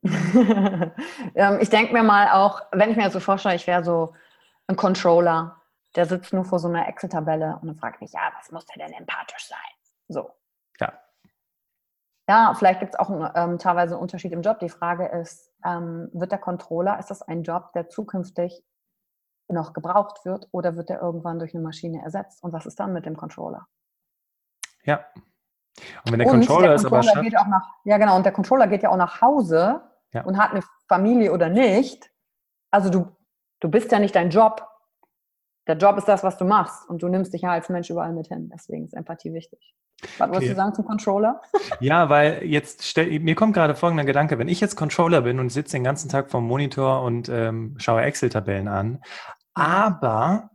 Ähm, 1.36 1.60
ich 1.62 1.70
denke 1.70 1.94
mir 1.94 2.04
mal 2.04 2.30
auch, 2.32 2.62
wenn 2.72 2.92
ich 2.92 2.98
mir 2.98 3.10
so 3.12 3.20
vorstelle, 3.20 3.56
ich 3.56 3.68
wäre 3.68 3.84
so 3.84 4.14
ein 4.68 4.76
Controller, 4.76 5.61
der 5.96 6.06
sitzt 6.06 6.34
nur 6.34 6.46
vor 6.46 6.60
so 6.60 6.68
einer 6.68 6.88
Excel-Tabelle 6.88 7.60
und 7.62 7.68
dann 7.68 7.78
fragt 7.78 8.02
mich, 8.02 8.14
ja, 8.14 8.32
was 8.38 8.52
muss 8.52 8.66
der 8.66 8.86
denn 8.86 8.96
empathisch 8.96 9.48
sein? 9.48 9.58
So. 10.08 10.32
Ja. 10.80 10.94
Ja, 12.30 12.54
vielleicht 12.54 12.80
gibt 12.80 12.94
es 12.94 13.00
auch 13.00 13.10
ähm, 13.36 13.58
teilweise 13.58 13.96
einen 13.96 14.02
Unterschied 14.02 14.32
im 14.32 14.42
Job. 14.42 14.60
Die 14.60 14.70
Frage 14.70 15.08
ist, 15.08 15.52
ähm, 15.66 16.10
wird 16.14 16.32
der 16.32 16.40
Controller, 16.40 16.98
ist 17.00 17.10
das 17.10 17.22
ein 17.22 17.44
Job, 17.44 17.74
der 17.74 17.90
zukünftig 17.90 18.64
noch 19.50 19.74
gebraucht 19.74 20.24
wird 20.24 20.48
oder 20.52 20.76
wird 20.78 20.90
der 20.90 21.02
irgendwann 21.02 21.40
durch 21.40 21.54
eine 21.54 21.64
Maschine 21.64 22.02
ersetzt? 22.04 22.42
Und 22.44 22.54
was 22.54 22.66
ist 22.66 22.80
dann 22.80 22.94
mit 22.94 23.06
dem 23.06 23.18
Controller? 23.18 23.68
Ja. 24.84 25.06
Und 26.06 26.12
wenn 26.12 26.20
der 26.20 26.28
und 26.28 26.40
Controller, 26.40 26.70
der 26.70 26.78
Controller 26.78 27.02
ist 27.02 27.12
aber 27.12 27.22
geht 27.22 27.38
auch 27.38 27.48
nach, 27.48 27.76
Ja, 27.84 27.98
genau. 27.98 28.16
Und 28.16 28.24
der 28.24 28.32
Controller 28.32 28.68
geht 28.68 28.84
ja 28.84 28.90
auch 28.90 28.98
nach 28.98 29.22
Hause 29.22 29.82
ja. 30.14 30.24
und 30.24 30.38
hat 30.38 30.52
eine 30.52 30.64
Familie 30.88 31.32
oder 31.32 31.50
nicht. 31.50 32.12
Also 32.72 32.90
du, 32.90 33.16
du 33.60 33.70
bist 33.70 33.92
ja 33.92 34.00
nicht 34.00 34.16
dein 34.16 34.30
Job. 34.30 34.68
Der 35.68 35.78
Job 35.78 35.98
ist 35.98 36.08
das, 36.08 36.24
was 36.24 36.38
du 36.38 36.46
machst. 36.46 36.90
Und 36.90 37.04
du 37.04 37.08
nimmst 37.08 37.34
dich 37.34 37.42
ja 37.42 37.52
als 37.52 37.70
Mensch 37.70 37.90
überall 37.90 38.14
mit 38.14 38.28
hin. 38.28 38.50
Deswegen 38.54 38.86
ist 38.86 38.94
Empathie 38.94 39.34
wichtig. 39.34 39.76
Was 40.02 40.22
okay. 40.22 40.32
wolltest 40.32 40.52
du 40.52 40.56
sagen 40.56 40.74
zum 40.74 40.86
Controller? 40.86 41.42
Ja, 41.80 42.10
weil 42.10 42.44
jetzt 42.44 42.86
stell, 42.86 43.20
mir 43.20 43.36
kommt 43.36 43.54
gerade 43.54 43.76
folgender 43.76 44.04
Gedanke, 44.04 44.38
wenn 44.38 44.48
ich 44.48 44.60
jetzt 44.60 44.76
Controller 44.76 45.22
bin 45.22 45.40
und 45.40 45.50
sitze 45.50 45.78
den 45.78 45.84
ganzen 45.84 46.10
Tag 46.10 46.30
vorm 46.30 46.46
Monitor 46.46 47.02
und 47.02 47.28
ähm, 47.30 47.76
schaue 47.78 48.02
Excel-Tabellen 48.02 48.68
an, 48.68 49.02
aber 49.54 50.52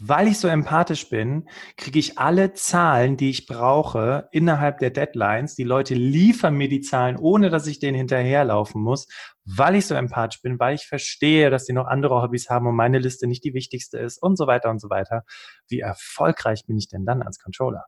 weil 0.00 0.28
ich 0.28 0.38
so 0.38 0.48
empathisch 0.48 1.08
bin, 1.08 1.48
kriege 1.76 1.98
ich 1.98 2.18
alle 2.18 2.52
Zahlen, 2.52 3.16
die 3.16 3.30
ich 3.30 3.46
brauche, 3.46 4.28
innerhalb 4.32 4.78
der 4.78 4.90
Deadlines. 4.90 5.54
Die 5.54 5.64
Leute 5.64 5.94
liefern 5.94 6.54
mir 6.54 6.68
die 6.68 6.80
Zahlen, 6.80 7.16
ohne 7.16 7.50
dass 7.50 7.66
ich 7.66 7.78
denen 7.78 7.96
hinterherlaufen 7.96 8.82
muss, 8.82 9.06
weil 9.44 9.76
ich 9.76 9.86
so 9.86 9.94
empathisch 9.94 10.42
bin, 10.42 10.58
weil 10.58 10.74
ich 10.74 10.86
verstehe, 10.86 11.50
dass 11.50 11.66
sie 11.66 11.72
noch 11.72 11.86
andere 11.86 12.22
Hobbys 12.22 12.48
haben 12.48 12.66
und 12.66 12.76
meine 12.76 12.98
Liste 12.98 13.26
nicht 13.26 13.44
die 13.44 13.54
wichtigste 13.54 13.98
ist 13.98 14.22
und 14.22 14.36
so 14.36 14.46
weiter 14.46 14.70
und 14.70 14.80
so 14.80 14.90
weiter. 14.90 15.24
Wie 15.68 15.80
erfolgreich 15.80 16.66
bin 16.66 16.78
ich 16.78 16.88
denn 16.88 17.04
dann 17.04 17.22
als 17.22 17.38
Controller? 17.38 17.84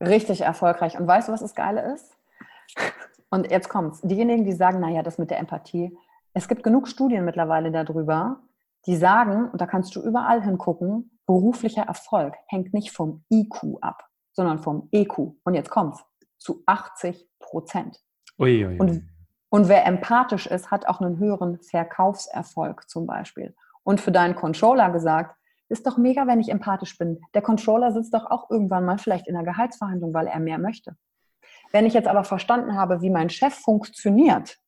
Richtig 0.00 0.40
erfolgreich. 0.40 0.98
Und 0.98 1.06
weißt 1.06 1.28
du, 1.28 1.32
was 1.32 1.40
das 1.40 1.54
Geile 1.54 1.94
ist? 1.94 2.12
Und 3.30 3.50
jetzt 3.50 3.68
kommt's. 3.68 4.00
Diejenigen, 4.02 4.44
die 4.44 4.52
sagen, 4.52 4.80
naja, 4.80 5.02
das 5.02 5.18
mit 5.18 5.30
der 5.30 5.38
Empathie. 5.38 5.96
Es 6.34 6.48
gibt 6.48 6.62
genug 6.62 6.88
Studien 6.88 7.24
mittlerweile 7.24 7.70
darüber, 7.70 8.40
die 8.86 8.96
sagen, 8.96 9.48
und 9.50 9.60
da 9.60 9.66
kannst 9.66 9.94
du 9.94 10.02
überall 10.02 10.42
hingucken, 10.42 11.11
beruflicher 11.26 11.82
Erfolg 11.82 12.34
hängt 12.48 12.74
nicht 12.74 12.92
vom 12.92 13.24
IQ 13.30 13.78
ab, 13.80 14.04
sondern 14.32 14.58
vom 14.58 14.88
EQ. 14.92 15.18
Und 15.44 15.54
jetzt 15.54 15.70
kommt's. 15.70 16.04
Zu 16.38 16.62
80 16.66 17.28
Prozent. 17.38 18.02
Und, 18.80 19.08
und 19.48 19.68
wer 19.68 19.86
empathisch 19.86 20.46
ist, 20.46 20.72
hat 20.72 20.86
auch 20.86 21.00
einen 21.00 21.18
höheren 21.18 21.60
Verkaufserfolg 21.60 22.88
zum 22.90 23.06
Beispiel. 23.06 23.54
Und 23.84 24.00
für 24.00 24.10
deinen 24.10 24.34
Controller 24.34 24.90
gesagt, 24.90 25.36
ist 25.68 25.86
doch 25.86 25.96
mega, 25.96 26.26
wenn 26.26 26.40
ich 26.40 26.50
empathisch 26.50 26.98
bin. 26.98 27.20
Der 27.34 27.42
Controller 27.42 27.92
sitzt 27.92 28.12
doch 28.12 28.26
auch 28.26 28.50
irgendwann 28.50 28.84
mal 28.84 28.98
vielleicht 28.98 29.26
in 29.26 29.36
einer 29.36 29.44
Gehaltsverhandlung, 29.44 30.12
weil 30.12 30.26
er 30.26 30.40
mehr 30.40 30.58
möchte. 30.58 30.96
Wenn 31.70 31.86
ich 31.86 31.94
jetzt 31.94 32.08
aber 32.08 32.24
verstanden 32.24 32.76
habe, 32.76 33.00
wie 33.00 33.10
mein 33.10 33.30
Chef 33.30 33.54
funktioniert, 33.54 34.58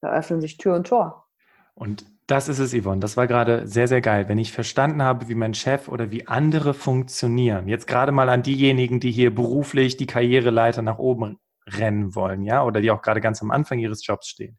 da 0.00 0.12
öffnen 0.12 0.40
sich 0.40 0.56
Tür 0.56 0.76
und 0.76 0.86
Tor. 0.86 1.26
Und 1.74 2.06
das 2.28 2.48
ist 2.48 2.60
es, 2.60 2.72
Yvonne. 2.72 3.00
Das 3.00 3.16
war 3.16 3.26
gerade 3.26 3.66
sehr, 3.66 3.88
sehr 3.88 4.00
geil. 4.00 4.28
Wenn 4.28 4.38
ich 4.38 4.52
verstanden 4.52 5.02
habe, 5.02 5.28
wie 5.28 5.34
mein 5.34 5.54
Chef 5.54 5.88
oder 5.88 6.10
wie 6.12 6.28
andere 6.28 6.74
funktionieren. 6.74 7.66
Jetzt 7.66 7.86
gerade 7.86 8.12
mal 8.12 8.28
an 8.28 8.42
diejenigen, 8.42 9.00
die 9.00 9.10
hier 9.10 9.34
beruflich 9.34 9.96
die 9.96 10.06
Karriereleiter 10.06 10.82
nach 10.82 10.98
oben 10.98 11.40
rennen 11.66 12.14
wollen, 12.14 12.44
ja, 12.44 12.62
oder 12.64 12.80
die 12.80 12.90
auch 12.90 13.02
gerade 13.02 13.20
ganz 13.20 13.42
am 13.42 13.50
Anfang 13.50 13.78
ihres 13.78 14.06
Jobs 14.06 14.28
stehen. 14.28 14.58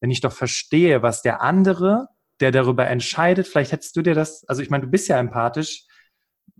Wenn 0.00 0.10
ich 0.10 0.20
doch 0.20 0.32
verstehe, 0.32 1.02
was 1.02 1.22
der 1.22 1.40
andere 1.40 2.08
der 2.42 2.50
darüber 2.50 2.88
entscheidet. 2.88 3.46
Vielleicht 3.46 3.72
hättest 3.72 3.96
du 3.96 4.02
dir 4.02 4.14
das, 4.14 4.44
also 4.48 4.62
ich 4.62 4.68
meine, 4.68 4.84
du 4.84 4.90
bist 4.90 5.08
ja 5.08 5.18
empathisch, 5.18 5.86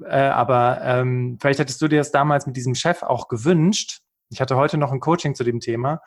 äh, 0.04 0.16
aber 0.16 0.80
ähm, 0.82 1.38
vielleicht 1.40 1.58
hättest 1.58 1.82
du 1.82 1.88
dir 1.88 1.98
das 1.98 2.12
damals 2.12 2.46
mit 2.46 2.56
diesem 2.56 2.74
Chef 2.74 3.02
auch 3.02 3.28
gewünscht. 3.28 3.98
Ich 4.30 4.40
hatte 4.40 4.56
heute 4.56 4.78
noch 4.78 4.92
ein 4.92 5.00
Coaching 5.00 5.34
zu 5.34 5.44
dem 5.44 5.60
Thema, 5.60 6.00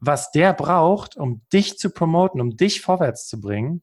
was 0.00 0.30
der 0.32 0.52
braucht, 0.52 1.16
um 1.16 1.42
dich 1.52 1.78
zu 1.78 1.90
promoten, 1.90 2.40
um 2.40 2.56
dich 2.56 2.80
vorwärts 2.80 3.28
zu 3.28 3.40
bringen. 3.40 3.82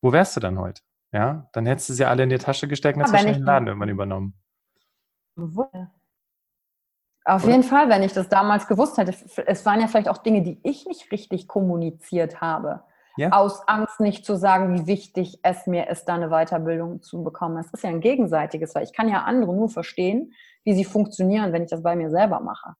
Wo 0.00 0.12
wärst 0.12 0.36
du 0.36 0.40
dann 0.40 0.58
heute? 0.58 0.82
Ja, 1.12 1.48
dann 1.52 1.66
hättest 1.66 1.88
du 1.88 1.94
sie 1.94 2.04
alle 2.04 2.22
in 2.22 2.30
die 2.30 2.38
Tasche 2.38 2.68
gesteckt 2.68 2.96
und 2.96 3.00
hättest 3.00 3.14
wahrscheinlich 3.14 3.38
den 3.38 3.46
Laden 3.46 3.68
irgendwann 3.68 3.88
übernommen. 3.88 4.40
Auf 7.24 7.44
Oder? 7.44 7.52
jeden 7.52 7.62
Fall, 7.62 7.88
wenn 7.88 8.02
ich 8.02 8.12
das 8.12 8.28
damals 8.28 8.66
gewusst 8.66 8.98
hätte. 8.98 9.14
Es 9.46 9.66
waren 9.66 9.80
ja 9.80 9.86
vielleicht 9.86 10.08
auch 10.08 10.18
Dinge, 10.18 10.42
die 10.42 10.60
ich 10.62 10.86
nicht 10.86 11.10
richtig 11.12 11.48
kommuniziert 11.48 12.40
habe 12.40 12.84
ja? 13.18 13.32
aus 13.32 13.66
Angst 13.66 14.00
nicht 14.00 14.24
zu 14.24 14.36
sagen, 14.36 14.74
wie 14.74 14.86
wichtig 14.86 15.40
es 15.42 15.66
mir 15.66 15.88
ist, 15.88 16.04
da 16.04 16.14
eine 16.14 16.28
Weiterbildung 16.28 17.02
zu 17.02 17.24
bekommen. 17.24 17.58
Es 17.58 17.70
ist 17.72 17.82
ja 17.82 17.90
ein 17.90 18.00
gegenseitiges, 18.00 18.74
weil 18.74 18.84
ich 18.84 18.92
kann 18.92 19.08
ja 19.08 19.24
andere 19.24 19.54
nur 19.54 19.68
verstehen, 19.68 20.32
wie 20.64 20.74
sie 20.74 20.84
funktionieren, 20.84 21.52
wenn 21.52 21.64
ich 21.64 21.70
das 21.70 21.82
bei 21.82 21.96
mir 21.96 22.10
selber 22.10 22.40
mache. 22.40 22.74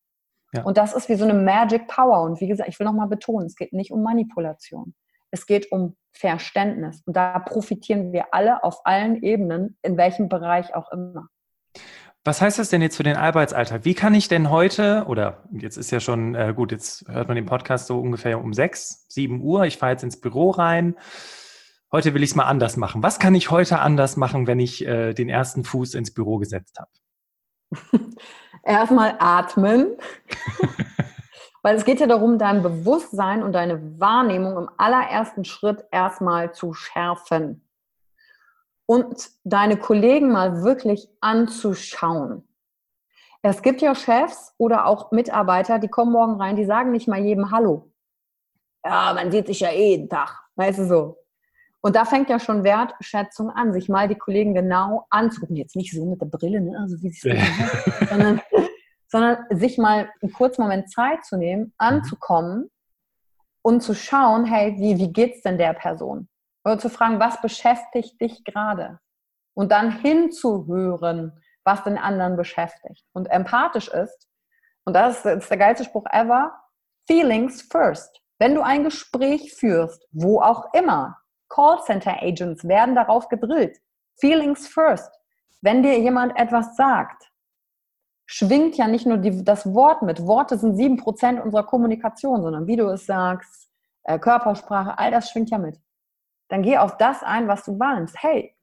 Ja. 0.53 0.63
Und 0.63 0.79
das 0.79 0.95
ist 0.95 1.09
wie 1.09 1.17
so 1.17 1.25
eine 1.25 1.35
Magic 1.35 1.89
Power. 1.89 2.23
Und 2.23 2.41
wie 2.41 2.49
gesagt, 2.49 2.69
ich 2.69 2.79
will 2.79 2.87
nochmal 2.87 3.09
betonen, 3.09 3.47
es 3.47 3.57
geht 3.57 3.73
nicht 3.73 3.91
um 3.91 4.03
Manipulation. 4.03 4.95
Es 5.31 5.47
geht 5.47 5.71
um 5.71 5.97
Verständnis. 6.13 7.03
Und 7.05 7.17
da 7.17 7.39
profitieren 7.39 8.13
wir 8.13 8.33
alle 8.33 8.65
auf 8.65 8.85
allen 8.85 9.23
Ebenen, 9.23 9.77
in 9.83 9.97
welchem 9.97 10.29
Bereich 10.29 10.75
auch 10.75 10.91
immer. 10.91 11.29
Was 12.25 12.41
heißt 12.41 12.59
das 12.59 12.69
denn 12.69 12.83
jetzt 12.83 12.97
für 12.97 13.03
den 13.05 13.17
Arbeitsalltag? 13.17 13.85
Wie 13.85 13.95
kann 13.95 14.15
ich 14.15 14.29
denn 14.29 14.51
heute, 14.51 15.05
oder 15.07 15.45
jetzt 15.53 15.77
ist 15.77 15.91
ja 15.91 16.01
schon, 16.01 16.35
äh, 16.35 16.53
gut, 16.55 16.73
jetzt 16.73 17.07
hört 17.09 17.29
man 17.29 17.37
den 17.37 17.47
Podcast 17.47 17.87
so 17.87 18.01
ungefähr 18.01 18.43
um 18.43 18.53
sechs, 18.53 19.07
sieben 19.09 19.41
Uhr, 19.41 19.65
ich 19.65 19.79
fahre 19.79 19.93
jetzt 19.93 20.03
ins 20.03 20.21
Büro 20.21 20.51
rein. 20.51 20.97
Heute 21.91 22.13
will 22.13 22.23
ich 22.23 22.31
es 22.31 22.37
mal 22.37 22.45
anders 22.45 22.77
machen. 22.77 23.03
Was 23.03 23.19
kann 23.19 23.35
ich 23.35 23.51
heute 23.51 23.79
anders 23.79 24.17
machen, 24.17 24.47
wenn 24.47 24.61
ich 24.61 24.87
äh, 24.87 25.15
den 25.15 25.31
ersten 25.31 25.65
Fuß 25.65 25.95
ins 25.95 26.13
Büro 26.13 26.37
gesetzt 26.37 26.79
habe? 26.79 26.91
Erstmal 28.63 29.17
atmen. 29.19 29.97
Weil 31.63 31.77
es 31.77 31.85
geht 31.85 32.01
ja 32.01 32.07
darum, 32.07 32.39
dein 32.39 32.63
Bewusstsein 32.63 33.43
und 33.43 33.53
deine 33.53 34.01
Wahrnehmung 34.01 34.57
im 34.57 34.71
allerersten 34.77 35.45
Schritt 35.45 35.85
erstmal 35.91 36.53
zu 36.53 36.73
schärfen 36.73 37.69
und 38.87 39.31
deine 39.45 39.77
Kollegen 39.77 40.33
mal 40.33 40.63
wirklich 40.63 41.09
anzuschauen. 41.21 42.49
Es 43.43 43.63
gibt 43.63 43.83
ja 43.83 43.95
Chefs 43.95 44.55
oder 44.57 44.87
auch 44.87 45.13
Mitarbeiter, 45.13 45.79
die 45.79 45.89
kommen 45.89 46.13
morgen 46.13 46.41
rein, 46.41 46.57
die 46.57 46.65
sagen 46.65 46.91
nicht 46.91 47.07
mal 47.07 47.21
jedem 47.21 47.51
Hallo. 47.51 47.93
Ja, 48.85 49.13
man 49.15 49.31
sieht 49.31 49.47
sich 49.47 49.61
ja 49.61 49.71
eh 49.71 49.91
jeden 49.91 50.09
Tag, 50.09 50.43
weißt 50.57 50.79
du 50.79 50.87
so. 50.87 51.19
Und 51.81 51.95
da 51.95 52.05
fängt 52.05 52.29
ja 52.29 52.41
schon 52.41 52.65
Wertschätzung 52.65 53.51
an, 53.51 53.73
sich 53.73 53.89
mal 53.89 54.09
die 54.09 54.19
Kollegen 54.19 54.55
genau 54.55 55.07
anzugucken. 55.11 55.57
Jetzt 55.57 55.77
nicht 55.77 55.93
so 55.93 56.05
mit 56.05 56.21
der 56.21 56.27
Brille, 56.27 56.61
ne? 56.61 56.79
also 56.79 56.97
wie 57.03 57.11
sie 57.11 57.31
es 57.31 58.09
sondern, 58.09 58.41
sondern 59.07 59.45
sich 59.51 59.79
mal 59.79 60.11
einen 60.21 60.33
kurzen 60.33 60.63
Moment 60.63 60.91
Zeit 60.91 61.25
zu 61.25 61.37
nehmen, 61.37 61.65
mhm. 61.65 61.73
anzukommen 61.79 62.71
und 63.63 63.83
zu 63.83 63.95
schauen, 63.95 64.45
hey, 64.45 64.77
wie, 64.79 64.99
wie 64.99 65.13
geht's 65.13 65.43
denn 65.43 65.59
der 65.59 65.73
Person? 65.73 66.29
Oder 66.65 66.79
zu 66.79 66.91
fragen, 66.91 67.21
was 67.21 67.41
beschäftigt 67.41 68.21
dich 68.21 68.45
gerade? 68.45 68.99
Und 69.55 69.71
dann 69.73 70.01
hinzuhören, 70.01 71.41
was 71.65 71.85
den 71.85 71.99
anderen 71.99 72.37
beschäftigt. 72.37 73.05
Und 73.13 73.31
empathisch 73.31 73.89
ist, 73.89 74.29
und 74.85 74.95
das 74.95 75.25
ist 75.25 75.51
der 75.51 75.57
geilste 75.59 75.85
Spruch 75.85 76.07
ever, 76.11 76.53
Feelings 77.07 77.63
first. 77.63 78.23
Wenn 78.39 78.55
du 78.55 78.63
ein 78.63 78.85
Gespräch 78.85 79.55
führst, 79.55 80.07
wo 80.13 80.41
auch 80.41 80.73
immer, 80.73 81.18
Callcenter 81.49 82.23
Agents 82.23 82.67
werden 82.67 82.95
darauf 82.95 83.29
gedrillt. 83.29 83.79
Feelings 84.21 84.67
first. 84.67 85.11
Wenn 85.61 85.83
dir 85.83 85.99
jemand 85.99 86.39
etwas 86.39 86.77
sagt, 86.77 87.31
schwingt 88.27 88.77
ja 88.77 88.87
nicht 88.87 89.07
nur 89.07 89.19
die, 89.19 89.45
das 89.45 89.73
Wort 89.75 90.03
mit. 90.03 90.27
Worte 90.27 90.59
sind 90.59 90.77
sieben 90.77 90.97
Prozent 90.97 91.43
unserer 91.43 91.65
Kommunikation, 91.65 92.43
sondern 92.43 92.67
wie 92.67 92.77
du 92.77 92.87
es 92.89 93.07
sagst, 93.07 93.71
äh, 94.05 94.19
Körpersprache, 94.19 94.99
all 94.99 95.11
das 95.11 95.31
schwingt 95.31 95.51
ja 95.51 95.59
mit 95.59 95.81
dann 96.49 96.63
geh 96.63 96.79
auf 96.79 96.97
das 96.97 97.23
ein, 97.23 97.47
was 97.49 97.65
du 97.65 97.79
wahrnimmst. 97.79 98.17
Hey, 98.23 98.55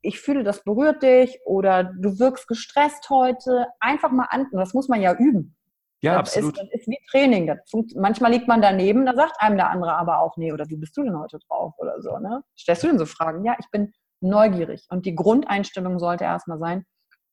ich 0.00 0.20
fühle, 0.20 0.44
das 0.44 0.62
berührt 0.64 1.02
dich 1.02 1.38
oder 1.44 1.84
du 1.84 2.18
wirkst 2.18 2.46
gestresst 2.46 3.08
heute. 3.10 3.66
Einfach 3.80 4.10
mal 4.10 4.28
an. 4.30 4.46
Das 4.52 4.74
muss 4.74 4.88
man 4.88 5.00
ja 5.00 5.14
üben. 5.14 5.56
Ja, 6.04 6.20
das 6.20 6.36
absolut. 6.36 6.56
Ist, 6.56 6.62
das 6.62 6.80
ist 6.80 6.88
wie 6.88 6.98
Training. 7.10 7.52
manchmal 7.96 8.32
liegt 8.32 8.48
man 8.48 8.60
daneben, 8.60 9.06
da 9.06 9.14
sagt 9.14 9.40
einem 9.40 9.56
der 9.56 9.70
andere 9.70 9.94
aber 9.94 10.20
auch, 10.20 10.36
nee, 10.36 10.52
oder 10.52 10.68
wie 10.68 10.76
bist 10.76 10.96
du 10.96 11.02
denn 11.02 11.18
heute 11.18 11.38
drauf 11.48 11.74
oder 11.78 12.00
so. 12.02 12.18
Ne? 12.18 12.42
Stellst 12.58 12.82
du 12.82 12.88
denn 12.88 12.98
so 12.98 13.06
Fragen? 13.06 13.44
Ja, 13.44 13.56
ich 13.58 13.70
bin 13.70 13.92
neugierig. 14.20 14.86
Und 14.90 15.06
die 15.06 15.14
Grundeinstellung 15.14 15.98
sollte 15.98 16.24
erstmal 16.24 16.58
sein, 16.58 16.84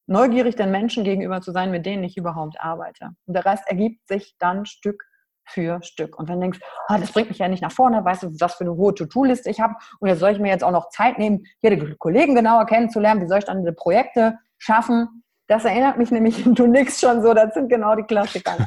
neugierig 0.08 0.56
den 0.56 0.72
Menschen 0.72 1.04
gegenüber 1.04 1.42
zu 1.42 1.52
sein, 1.52 1.72
mit 1.72 1.86
denen 1.86 2.04
ich 2.04 2.18
überhaupt 2.18 2.60
arbeite. 2.60 3.12
Und 3.26 3.34
der 3.34 3.46
Rest 3.46 3.64
ergibt 3.68 4.08
sich 4.08 4.36
dann 4.40 4.66
Stück 4.66 5.04
für 5.46 5.82
Stück. 5.84 6.18
Und 6.18 6.30
wenn 6.30 6.36
du 6.36 6.42
denkst, 6.42 6.60
oh, 6.90 6.96
das 7.00 7.12
bringt 7.12 7.30
mich 7.30 7.40
ja 7.40 7.48
nicht 7.48 7.62
nach 7.62 7.72
vorne, 7.72 8.04
weißt 8.04 8.24
du, 8.24 8.28
was 8.40 8.56
für 8.56 8.64
eine 8.64 8.76
hohe 8.76 8.94
To-Do-Liste 8.94 9.50
ich 9.50 9.60
habe 9.60 9.76
und 10.00 10.10
jetzt 10.10 10.20
soll 10.20 10.32
ich 10.32 10.40
mir 10.40 10.50
jetzt 10.50 10.64
auch 10.64 10.72
noch 10.72 10.90
Zeit 10.90 11.18
nehmen, 11.18 11.44
hier 11.60 11.76
die 11.76 11.96
Kollegen 11.98 12.36
genauer 12.36 12.66
kennenzulernen, 12.66 13.22
wie 13.22 13.28
soll 13.28 13.40
ich 13.40 13.46
dann 13.46 13.60
diese 13.60 13.74
Projekte 13.74 14.38
schaffen? 14.58 15.21
Das 15.52 15.66
erinnert 15.66 15.98
mich 15.98 16.12
nämlich, 16.12 16.42
du 16.46 16.66
nix 16.66 17.02
schon 17.02 17.22
so, 17.22 17.34
das 17.34 17.54
sind 17.54 17.68
genau 17.68 17.94
die 17.94 18.04
Klassiker. 18.04 18.58
Ne? 18.58 18.66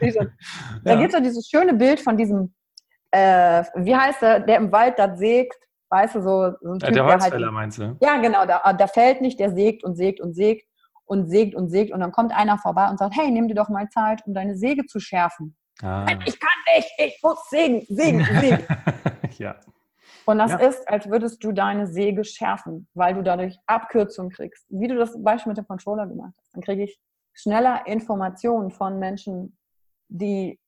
Ja, 0.00 0.08
ja, 0.08 0.24
da 0.82 0.94
gibt 0.94 1.08
es 1.08 1.12
ja 1.12 1.20
dieses 1.20 1.46
schöne 1.46 1.74
Bild 1.74 2.00
von 2.00 2.16
diesem, 2.16 2.54
äh, 3.10 3.62
wie 3.74 3.94
heißt 3.94 4.22
der, 4.22 4.40
der 4.40 4.56
im 4.56 4.72
Wald 4.72 4.98
das 4.98 5.18
sägt, 5.18 5.54
weißt 5.90 6.14
du, 6.14 6.22
so, 6.22 6.52
so 6.58 6.72
ein 6.72 6.78
typ, 6.78 6.94
Der 6.94 7.04
Holzfäller 7.04 7.46
halt, 7.48 7.52
meinst 7.52 7.76
du? 7.76 7.98
Ja, 8.00 8.16
genau, 8.16 8.46
der, 8.46 8.62
der 8.72 8.88
fällt 8.88 9.20
nicht, 9.20 9.38
der 9.38 9.50
sägt 9.50 9.84
und 9.84 9.94
sägt 9.94 10.22
und 10.22 10.32
sägt 10.32 10.66
und 11.04 11.28
sägt 11.28 11.54
und 11.54 11.68
sägt 11.68 11.92
und 11.92 12.00
dann 12.00 12.12
kommt 12.12 12.34
einer 12.34 12.56
vorbei 12.56 12.88
und 12.88 12.98
sagt, 12.98 13.14
hey, 13.14 13.30
nimm 13.30 13.46
dir 13.46 13.54
doch 13.54 13.68
mal 13.68 13.86
Zeit, 13.90 14.22
um 14.24 14.32
deine 14.32 14.56
Säge 14.56 14.86
zu 14.86 15.00
schärfen. 15.00 15.54
Ah. 15.82 16.06
Ich 16.24 16.40
kann 16.40 16.48
nicht, 16.74 16.88
ich 16.96 17.20
muss 17.22 17.38
sägen, 17.50 17.84
sägen, 17.90 18.24
sägen. 18.40 18.66
ja. 19.38 19.56
Und 20.26 20.38
das 20.38 20.52
ja. 20.52 20.58
ist, 20.58 20.88
als 20.88 21.08
würdest 21.08 21.42
du 21.42 21.52
deine 21.52 21.86
Säge 21.86 22.24
schärfen, 22.24 22.88
weil 22.94 23.14
du 23.14 23.22
dadurch 23.22 23.58
Abkürzungen 23.66 24.30
kriegst. 24.30 24.66
Wie 24.68 24.88
du 24.88 24.96
das 24.96 25.20
Beispiel 25.22 25.50
mit 25.50 25.58
dem 25.58 25.66
Controller 25.66 26.06
gemacht 26.06 26.34
hast. 26.38 26.54
Dann 26.54 26.62
kriege 26.62 26.84
ich 26.84 27.00
schneller 27.32 27.86
Informationen 27.86 28.70
von 28.70 28.98
Menschen, 28.98 29.58
die 30.08 30.60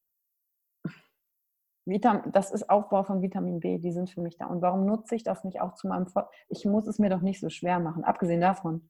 Vitamin, 1.86 2.32
das 2.32 2.50
ist 2.50 2.70
Aufbau 2.70 3.04
von 3.04 3.20
Vitamin 3.20 3.60
B, 3.60 3.78
die 3.78 3.92
sind 3.92 4.10
für 4.10 4.22
mich 4.22 4.38
da. 4.38 4.46
Und 4.46 4.62
warum 4.62 4.86
nutze 4.86 5.14
ich 5.14 5.22
das 5.22 5.44
nicht 5.44 5.60
auch 5.60 5.74
zu 5.74 5.86
meinem 5.86 6.06
Vor 6.06 6.30
Ich 6.48 6.64
muss 6.64 6.86
es 6.86 6.98
mir 6.98 7.10
doch 7.10 7.20
nicht 7.20 7.40
so 7.40 7.50
schwer 7.50 7.78
machen. 7.78 8.04
Abgesehen 8.04 8.40
davon, 8.40 8.88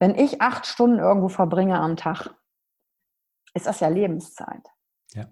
wenn 0.00 0.16
ich 0.16 0.40
acht 0.40 0.66
Stunden 0.66 0.98
irgendwo 0.98 1.28
verbringe 1.28 1.78
am 1.78 1.96
Tag, 1.96 2.34
ist 3.54 3.66
das 3.66 3.78
ja 3.80 3.88
Lebenszeit. 3.88 4.68
Ja. 5.12 5.26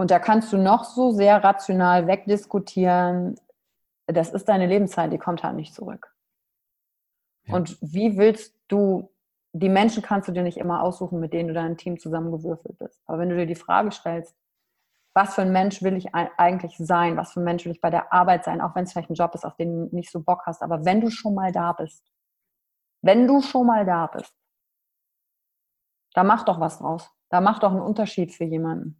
Und 0.00 0.10
da 0.10 0.18
kannst 0.18 0.50
du 0.50 0.56
noch 0.56 0.84
so 0.84 1.10
sehr 1.10 1.44
rational 1.44 2.06
wegdiskutieren. 2.06 3.38
Das 4.06 4.30
ist 4.30 4.48
deine 4.48 4.66
Lebenszeit, 4.66 5.12
die 5.12 5.18
kommt 5.18 5.42
halt 5.42 5.56
nicht 5.56 5.74
zurück. 5.74 6.16
Ja. 7.44 7.56
Und 7.56 7.76
wie 7.82 8.16
willst 8.16 8.56
du, 8.68 9.12
die 9.52 9.68
Menschen 9.68 10.02
kannst 10.02 10.26
du 10.26 10.32
dir 10.32 10.42
nicht 10.42 10.56
immer 10.56 10.82
aussuchen, 10.82 11.20
mit 11.20 11.34
denen 11.34 11.48
du 11.48 11.54
dein 11.54 11.76
Team 11.76 12.00
zusammengewürfelt 12.00 12.78
bist. 12.78 13.02
Aber 13.04 13.18
wenn 13.18 13.28
du 13.28 13.36
dir 13.36 13.44
die 13.44 13.54
Frage 13.54 13.92
stellst, 13.92 14.34
was 15.12 15.34
für 15.34 15.42
ein 15.42 15.52
Mensch 15.52 15.82
will 15.82 15.98
ich 15.98 16.14
eigentlich 16.14 16.78
sein? 16.78 17.18
Was 17.18 17.34
für 17.34 17.40
ein 17.40 17.44
Mensch 17.44 17.66
will 17.66 17.72
ich 17.72 17.82
bei 17.82 17.90
der 17.90 18.10
Arbeit 18.10 18.44
sein? 18.44 18.62
Auch 18.62 18.74
wenn 18.74 18.84
es 18.84 18.92
vielleicht 18.92 19.10
ein 19.10 19.14
Job 19.16 19.34
ist, 19.34 19.44
auf 19.44 19.56
den 19.56 19.90
du 19.90 19.94
nicht 19.94 20.10
so 20.10 20.22
Bock 20.22 20.44
hast. 20.46 20.62
Aber 20.62 20.86
wenn 20.86 21.02
du 21.02 21.10
schon 21.10 21.34
mal 21.34 21.52
da 21.52 21.74
bist, 21.74 22.10
wenn 23.02 23.26
du 23.26 23.42
schon 23.42 23.66
mal 23.66 23.84
da 23.84 24.06
bist, 24.06 24.34
da 26.14 26.24
mach 26.24 26.46
doch 26.46 26.58
was 26.58 26.78
draus. 26.78 27.10
Da 27.28 27.42
mach 27.42 27.58
doch 27.58 27.72
einen 27.72 27.82
Unterschied 27.82 28.32
für 28.34 28.44
jemanden. 28.44 28.99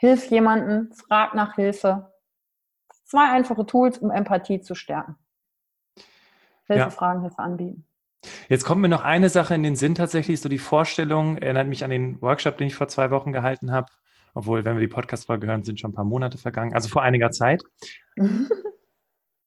Hilf 0.00 0.30
jemanden, 0.30 0.94
frag 0.94 1.34
nach 1.34 1.56
Hilfe. 1.56 2.10
Zwei 3.04 3.32
einfache 3.32 3.66
Tools, 3.66 3.98
um 3.98 4.10
Empathie 4.10 4.62
zu 4.62 4.74
stärken. 4.74 5.16
Hilfe 6.64 6.80
ja. 6.80 6.90
fragen, 6.90 7.20
Hilfe 7.20 7.38
anbieten. 7.38 7.86
Jetzt 8.48 8.64
kommt 8.64 8.80
mir 8.80 8.88
noch 8.88 9.04
eine 9.04 9.28
Sache 9.28 9.54
in 9.54 9.62
den 9.62 9.76
Sinn 9.76 9.94
tatsächlich, 9.94 10.40
so 10.40 10.48
die 10.48 10.56
Vorstellung, 10.56 11.36
erinnert 11.36 11.68
mich 11.68 11.84
an 11.84 11.90
den 11.90 12.20
Workshop, 12.22 12.56
den 12.56 12.68
ich 12.68 12.74
vor 12.74 12.88
zwei 12.88 13.10
Wochen 13.10 13.32
gehalten 13.32 13.72
habe. 13.72 13.88
Obwohl, 14.32 14.64
wenn 14.64 14.76
wir 14.76 14.80
die 14.80 14.88
Podcast-Folge 14.88 15.46
hören, 15.46 15.64
sind 15.64 15.78
schon 15.78 15.90
ein 15.90 15.94
paar 15.94 16.04
Monate 16.04 16.38
vergangen, 16.38 16.72
also 16.72 16.88
vor 16.88 17.02
einiger 17.02 17.30
Zeit. 17.30 17.62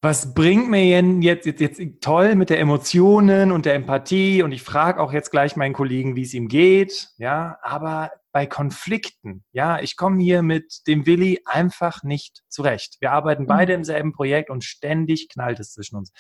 was 0.04 0.34
bringt 0.34 0.70
mir 0.70 0.86
jetzt, 1.22 1.46
jetzt, 1.46 1.62
jetzt 1.62 1.82
toll 2.02 2.36
mit 2.36 2.50
der 2.50 2.60
Emotionen 2.60 3.54
und 3.54 3.66
der 3.66 3.76
Empathie 3.76 4.44
und 4.44 4.52
ich 4.52 4.62
frage 4.62 5.00
auch 5.00 5.14
jetzt 5.14 5.32
gleich 5.32 5.56
meinen 5.56 5.72
Kollegen, 5.72 6.18
wie 6.18 6.24
es 6.24 6.34
ihm 6.34 6.50
geht, 6.50 7.08
ja, 7.16 7.58
aber 7.62 8.12
bei 8.34 8.46
Konflikten, 8.46 9.46
ja, 9.54 9.80
ich 9.80 9.96
komme 9.96 10.22
hier 10.22 10.42
mit 10.42 10.82
dem 10.88 11.06
Willi 11.06 11.40
einfach 11.46 12.04
nicht 12.04 12.44
zurecht. 12.50 12.98
Wir 13.00 13.14
arbeiten 13.14 13.48
beide 13.48 13.72
mhm. 13.72 13.80
im 13.80 13.84
selben 13.86 14.12
Projekt 14.12 14.50
und 14.50 14.66
ständig 14.66 15.30
knallt 15.30 15.62
es 15.62 15.72
zwischen 15.72 15.96
uns. 15.96 16.12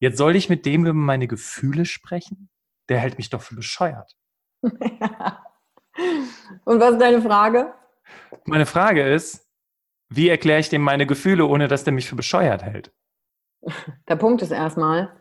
Jetzt 0.00 0.16
soll 0.16 0.34
ich 0.34 0.48
mit 0.48 0.64
dem 0.64 0.86
über 0.86 0.94
meine 0.94 1.28
Gefühle 1.28 1.84
sprechen? 1.84 2.48
Der 2.88 2.98
hält 2.98 3.18
mich 3.18 3.28
doch 3.28 3.42
für 3.42 3.56
bescheuert. 3.56 4.10
und 4.62 4.72
was 6.64 6.92
ist 6.92 7.00
deine 7.00 7.20
Frage? 7.20 7.74
Meine 8.46 8.64
Frage 8.64 9.06
ist, 9.06 9.46
wie 10.08 10.30
erkläre 10.30 10.60
ich 10.60 10.70
dem 10.70 10.80
meine 10.80 11.06
Gefühle, 11.06 11.44
ohne 11.44 11.68
dass 11.68 11.84
der 11.84 11.92
mich 11.92 12.08
für 12.08 12.16
bescheuert 12.16 12.62
hält? 12.62 12.90
Der 14.08 14.16
Punkt 14.16 14.42
ist 14.42 14.50
erstmal, 14.50 15.12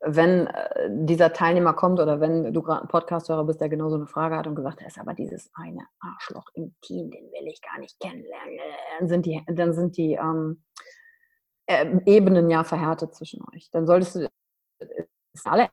wenn 0.00 0.46
äh, 0.46 0.88
dieser 0.90 1.32
Teilnehmer 1.32 1.74
kommt 1.74 2.00
oder 2.00 2.20
wenn 2.20 2.52
du 2.52 2.62
gerade 2.62 2.82
ein 2.82 2.88
Podcast-Hörer 2.88 3.44
bist, 3.44 3.60
der 3.60 3.68
genau 3.68 3.88
so 3.88 3.96
eine 3.96 4.06
Frage 4.06 4.36
hat 4.36 4.46
und 4.46 4.54
gesagt 4.54 4.80
ist 4.82 4.98
aber 4.98 5.14
dieses 5.14 5.50
eine 5.54 5.86
Arschloch 6.00 6.46
im 6.54 6.74
Team, 6.82 7.10
den 7.10 7.30
will 7.32 7.48
ich 7.48 7.60
gar 7.62 7.78
nicht 7.78 7.98
kennenlernen, 8.00 8.58
dann 8.98 9.08
sind 9.08 9.26
die, 9.26 9.42
dann 9.46 9.72
sind 9.72 9.96
die 9.96 10.14
ähm, 10.14 10.62
äh, 11.66 11.86
Ebenen 12.06 12.48
ja 12.50 12.64
verhärtet 12.64 13.14
zwischen 13.14 13.42
euch. 13.52 13.70
Dann 13.70 13.86
solltest 13.86 14.16
du, 14.16 14.28
ist 15.32 15.46
alle 15.46 15.68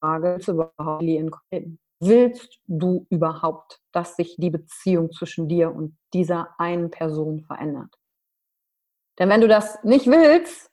Frage, 0.00 0.34
willst 0.36 0.48
überhaupt? 0.48 1.04
Willst 1.98 2.60
du 2.66 3.06
überhaupt, 3.08 3.80
dass 3.92 4.16
sich 4.16 4.36
die 4.38 4.50
Beziehung 4.50 5.10
zwischen 5.12 5.48
dir 5.48 5.74
und 5.74 5.96
dieser 6.12 6.54
einen 6.58 6.90
Person 6.90 7.40
verändert? 7.40 7.94
Denn 9.18 9.30
wenn 9.30 9.40
du 9.40 9.48
das 9.48 9.82
nicht 9.82 10.06
willst, 10.06 10.70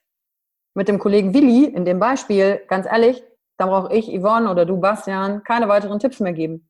mit 0.74 0.88
dem 0.88 0.98
Kollegen 0.98 1.32
Willi 1.32 1.64
in 1.64 1.84
dem 1.84 1.98
Beispiel, 1.98 2.60
ganz 2.68 2.86
ehrlich, 2.86 3.24
dann 3.56 3.68
brauche 3.68 3.94
ich, 3.94 4.08
Yvonne 4.08 4.50
oder 4.50 4.66
du, 4.66 4.78
Bastian, 4.78 5.42
keine 5.44 5.68
weiteren 5.68 5.98
Tipps 5.98 6.20
mehr 6.20 6.32
geben. 6.32 6.68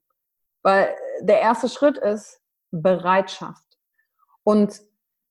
Weil 0.63 0.95
der 1.21 1.41
erste 1.41 1.69
Schritt 1.69 1.99
ist 1.99 2.41
Bereitschaft. 2.71 3.65
Und 4.43 4.83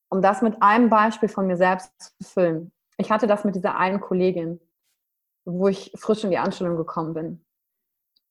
um 0.10 0.22
das 0.22 0.42
mit 0.42 0.62
einem 0.62 0.90
Beispiel 0.90 1.30
von 1.30 1.48
mir 1.48 1.58
selbst 1.58 1.92
zu 2.00 2.30
füllen. 2.30 2.72
Ich 2.98 3.12
hatte 3.12 3.28
das 3.28 3.44
mit 3.44 3.56
dieser 3.56 3.78
einen 3.78 4.00
Kollegin, 4.00 4.60
wo 5.46 5.68
ich 5.68 5.92
frisch 5.96 6.24
in 6.24 6.30
die 6.30 6.38
Anstellung 6.38 6.78
gekommen 6.78 7.14
bin. 7.14 7.46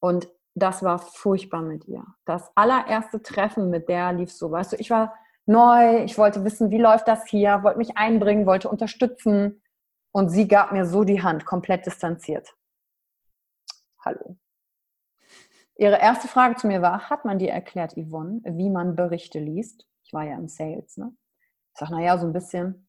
Und 0.01 0.29
das 0.55 0.83
war 0.83 0.99
furchtbar 0.99 1.63
mit 1.63 1.87
ihr. 1.87 2.05
Das 2.25 2.51
allererste 2.55 3.23
Treffen 3.23 3.71
mit 3.71 3.89
der 3.89 4.13
lief 4.13 4.33
so, 4.33 4.51
weißt 4.51 4.73
du, 4.73 4.77
ich 4.77 4.91
war 4.91 5.15
neu, 5.47 6.03
ich 6.05 6.19
wollte 6.19 6.45
wissen, 6.45 6.71
wie 6.71 6.79
läuft 6.79 7.09
das 7.09 7.27
hier, 7.27 7.63
wollte 7.63 7.79
mich 7.79 7.97
einbringen, 7.97 8.47
wollte 8.47 8.69
unterstützen. 8.69 9.62
Und 10.13 10.29
sie 10.29 10.47
gab 10.47 10.73
mir 10.73 10.85
so 10.85 11.05
die 11.05 11.23
Hand, 11.23 11.47
komplett 11.47 11.87
distanziert. 11.87 12.55
Hallo. 14.05 14.37
Ihre 15.77 15.99
erste 15.99 16.29
Frage 16.29 16.57
zu 16.57 16.67
mir 16.67 16.83
war, 16.83 17.09
hat 17.09 17.25
man 17.25 17.39
dir 17.39 17.51
erklärt, 17.51 17.95
Yvonne, 17.95 18.43
wie 18.45 18.69
man 18.69 18.95
Berichte 18.95 19.39
liest? 19.39 19.87
Ich 20.05 20.13
war 20.13 20.25
ja 20.25 20.37
im 20.37 20.49
Sales, 20.49 20.99
ne? 20.99 21.17
Ich 21.73 21.79
sage, 21.79 21.93
naja, 21.93 22.19
so 22.19 22.27
ein 22.27 22.35
bisschen. 22.35 22.87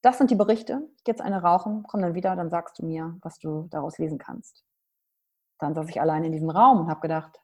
Das 0.00 0.16
sind 0.16 0.30
die 0.30 0.36
Berichte. 0.36 0.88
Ich 0.96 1.04
gehe 1.04 1.12
jetzt 1.12 1.20
eine 1.20 1.42
rauchen, 1.42 1.82
komm 1.82 2.00
dann 2.00 2.14
wieder, 2.14 2.34
dann 2.34 2.48
sagst 2.48 2.78
du 2.78 2.86
mir, 2.86 3.18
was 3.20 3.38
du 3.38 3.68
daraus 3.70 3.98
lesen 3.98 4.18
kannst. 4.18 4.64
Dann 5.58 5.74
saß 5.74 5.88
ich 5.88 6.00
allein 6.00 6.24
in 6.24 6.32
diesem 6.32 6.48
Raum 6.48 6.80
und 6.80 6.88
habe 6.88 7.00
gedacht, 7.00 7.40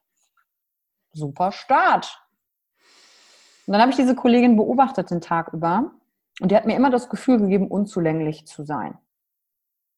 super 1.12 1.52
Start. 1.52 2.26
Und 3.66 3.72
dann 3.72 3.82
habe 3.82 3.90
ich 3.90 3.96
diese 3.96 4.14
Kollegin 4.14 4.56
beobachtet 4.56 5.10
den 5.10 5.20
Tag 5.20 5.52
über 5.52 5.92
und 6.40 6.50
die 6.50 6.56
hat 6.56 6.66
mir 6.66 6.76
immer 6.76 6.90
das 6.90 7.08
Gefühl 7.08 7.38
gegeben, 7.38 7.68
unzulänglich 7.68 8.46
zu 8.46 8.64
sein. 8.64 8.98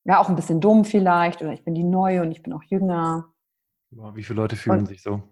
Ja, 0.04 0.20
auch 0.20 0.28
ein 0.28 0.36
bisschen 0.36 0.60
dumm 0.60 0.84
vielleicht 0.84 1.40
oder 1.40 1.52
ich 1.52 1.64
bin 1.64 1.74
die 1.74 1.84
Neue 1.84 2.22
und 2.22 2.30
ich 2.30 2.42
bin 2.42 2.52
auch 2.52 2.62
jünger. 2.64 3.32
Wie 3.90 4.22
viele 4.22 4.40
Leute 4.40 4.56
fühlen 4.56 4.80
und, 4.80 4.86
sich 4.86 5.02
so? 5.02 5.22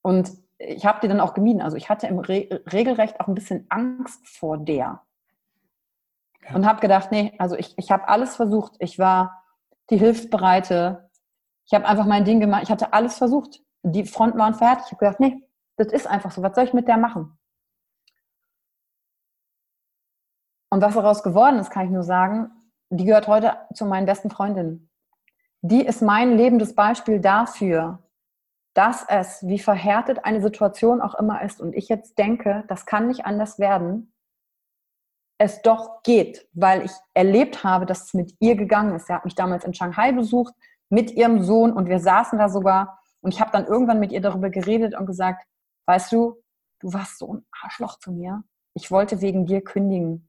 Und 0.00 0.32
ich 0.58 0.84
habe 0.86 1.00
die 1.02 1.08
dann 1.08 1.20
auch 1.20 1.34
gemieden. 1.34 1.60
Also 1.60 1.76
ich 1.76 1.88
hatte 1.88 2.06
im 2.06 2.18
Re 2.18 2.62
Regelrecht 2.72 3.20
auch 3.20 3.28
ein 3.28 3.34
bisschen 3.34 3.66
Angst 3.68 4.26
vor 4.26 4.58
der. 4.58 5.02
Ja. 6.42 6.54
Und 6.54 6.66
habe 6.66 6.80
gedacht, 6.80 7.12
nee, 7.12 7.34
also 7.38 7.56
ich, 7.56 7.76
ich 7.76 7.90
habe 7.90 8.08
alles 8.08 8.36
versucht. 8.36 8.74
Ich 8.78 8.98
war 8.98 9.44
die 9.90 9.98
Hilfsbereite. 9.98 11.08
Ich 11.66 11.74
habe 11.74 11.86
einfach 11.86 12.06
mein 12.06 12.24
Ding 12.24 12.40
gemacht. 12.40 12.64
Ich 12.64 12.70
hatte 12.70 12.92
alles 12.92 13.18
versucht. 13.18 13.62
Die 13.82 14.04
Fronten 14.04 14.38
waren 14.38 14.54
fertig. 14.54 14.86
Ich 14.86 14.92
habe 14.92 15.04
gedacht, 15.04 15.20
nee, 15.20 15.42
das 15.76 15.92
ist 15.92 16.06
einfach 16.06 16.32
so. 16.32 16.42
Was 16.42 16.54
soll 16.54 16.64
ich 16.64 16.72
mit 16.72 16.88
der 16.88 16.96
machen? 16.96 17.38
Und 20.72 20.80
was 20.80 20.94
daraus 20.94 21.22
geworden 21.22 21.58
ist, 21.58 21.68
kann 21.68 21.84
ich 21.84 21.90
nur 21.90 22.02
sagen, 22.02 22.50
die 22.88 23.04
gehört 23.04 23.28
heute 23.28 23.58
zu 23.74 23.84
meinen 23.84 24.06
besten 24.06 24.30
Freundinnen. 24.30 24.90
Die 25.60 25.84
ist 25.84 26.00
mein 26.00 26.38
lebendes 26.38 26.74
Beispiel 26.74 27.20
dafür, 27.20 27.98
dass 28.72 29.04
es, 29.06 29.46
wie 29.46 29.58
verhärtet 29.58 30.24
eine 30.24 30.40
Situation 30.40 31.02
auch 31.02 31.14
immer 31.16 31.42
ist, 31.42 31.60
und 31.60 31.74
ich 31.74 31.90
jetzt 31.90 32.16
denke, 32.16 32.64
das 32.68 32.86
kann 32.86 33.08
nicht 33.08 33.26
anders 33.26 33.58
werden, 33.58 34.14
es 35.36 35.60
doch 35.60 36.02
geht, 36.04 36.48
weil 36.54 36.86
ich 36.86 36.92
erlebt 37.12 37.64
habe, 37.64 37.84
dass 37.84 38.04
es 38.04 38.14
mit 38.14 38.34
ihr 38.40 38.56
gegangen 38.56 38.94
ist. 38.94 39.08
Sie 39.08 39.12
hat 39.12 39.26
mich 39.26 39.34
damals 39.34 39.64
in 39.64 39.74
Shanghai 39.74 40.12
besucht 40.12 40.54
mit 40.88 41.10
ihrem 41.10 41.42
Sohn 41.42 41.74
und 41.74 41.90
wir 41.90 42.00
saßen 42.00 42.38
da 42.38 42.48
sogar 42.48 42.98
und 43.20 43.34
ich 43.34 43.42
habe 43.42 43.50
dann 43.52 43.66
irgendwann 43.66 44.00
mit 44.00 44.10
ihr 44.10 44.22
darüber 44.22 44.48
geredet 44.48 44.98
und 44.98 45.04
gesagt, 45.04 45.44
weißt 45.84 46.10
du, 46.12 46.42
du 46.80 46.94
warst 46.94 47.18
so 47.18 47.34
ein 47.34 47.44
Arschloch 47.62 47.98
zu 47.98 48.10
mir 48.10 48.42
ich 48.74 48.90
wollte 48.90 49.20
wegen 49.20 49.46
dir 49.46 49.62
kündigen. 49.62 50.28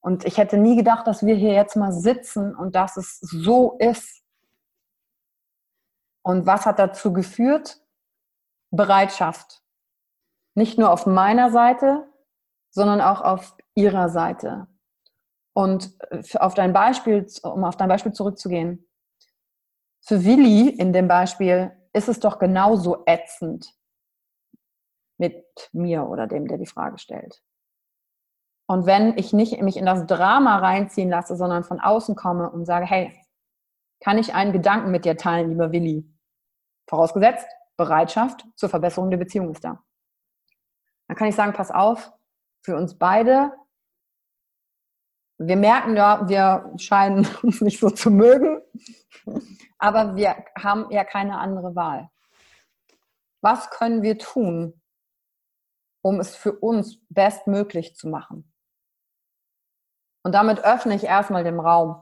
Und 0.00 0.24
ich 0.24 0.38
hätte 0.38 0.56
nie 0.56 0.76
gedacht, 0.76 1.06
dass 1.06 1.24
wir 1.24 1.34
hier 1.34 1.52
jetzt 1.52 1.76
mal 1.76 1.92
sitzen 1.92 2.54
und 2.54 2.74
dass 2.74 2.96
es 2.96 3.18
so 3.20 3.76
ist. 3.78 4.22
Und 6.22 6.46
was 6.46 6.66
hat 6.66 6.78
dazu 6.78 7.12
geführt? 7.12 7.82
Bereitschaft. 8.70 9.62
Nicht 10.54 10.78
nur 10.78 10.90
auf 10.90 11.06
meiner 11.06 11.50
Seite, 11.50 12.08
sondern 12.70 13.00
auch 13.00 13.20
auf 13.20 13.56
ihrer 13.74 14.08
Seite. 14.08 14.68
Und 15.52 15.96
äh, 16.10 16.22
auf 16.38 16.54
dein 16.54 16.72
Beispiel, 16.72 17.26
um 17.42 17.64
auf 17.64 17.76
dein 17.76 17.88
Beispiel 17.88 18.12
zurückzugehen, 18.12 18.86
für 20.00 20.24
Willi 20.24 20.68
in 20.70 20.92
dem 20.92 21.08
Beispiel 21.08 21.72
ist 21.92 22.08
es 22.08 22.20
doch 22.20 22.38
genauso 22.38 23.02
ätzend 23.06 23.74
mit 25.18 25.44
mir 25.72 26.06
oder 26.08 26.26
dem, 26.26 26.48
der 26.48 26.58
die 26.58 26.66
Frage 26.66 26.98
stellt. 26.98 27.42
Und 28.70 28.86
wenn 28.86 29.18
ich 29.18 29.32
nicht 29.32 29.60
mich 29.62 29.76
in 29.76 29.84
das 29.84 30.06
Drama 30.06 30.58
reinziehen 30.58 31.10
lasse, 31.10 31.34
sondern 31.34 31.64
von 31.64 31.80
außen 31.80 32.14
komme 32.14 32.48
und 32.48 32.66
sage, 32.66 32.86
hey, 32.86 33.12
kann 33.98 34.16
ich 34.16 34.32
einen 34.32 34.52
Gedanken 34.52 34.92
mit 34.92 35.04
dir 35.04 35.16
teilen, 35.16 35.48
lieber 35.50 35.72
Willi? 35.72 36.08
Vorausgesetzt, 36.88 37.48
Bereitschaft 37.76 38.46
zur 38.54 38.68
Verbesserung 38.68 39.10
der 39.10 39.16
Beziehung 39.16 39.50
ist 39.50 39.64
da. 39.64 39.82
Dann 41.08 41.16
kann 41.16 41.26
ich 41.26 41.34
sagen, 41.34 41.52
pass 41.52 41.72
auf, 41.72 42.12
für 42.62 42.76
uns 42.76 42.96
beide, 42.96 43.52
wir 45.38 45.56
merken 45.56 45.96
ja, 45.96 46.28
wir 46.28 46.72
scheinen 46.76 47.26
uns 47.42 47.60
nicht 47.62 47.80
so 47.80 47.90
zu 47.90 48.08
mögen, 48.08 48.62
aber 49.78 50.14
wir 50.14 50.44
haben 50.56 50.88
ja 50.92 51.02
keine 51.02 51.40
andere 51.40 51.74
Wahl. 51.74 52.08
Was 53.40 53.68
können 53.70 54.02
wir 54.02 54.16
tun, 54.16 54.80
um 56.02 56.20
es 56.20 56.36
für 56.36 56.52
uns 56.52 57.00
bestmöglich 57.08 57.96
zu 57.96 58.06
machen? 58.06 58.49
Und 60.22 60.34
damit 60.34 60.64
öffne 60.64 60.94
ich 60.94 61.04
erstmal 61.04 61.44
den 61.44 61.60
Raum. 61.60 61.96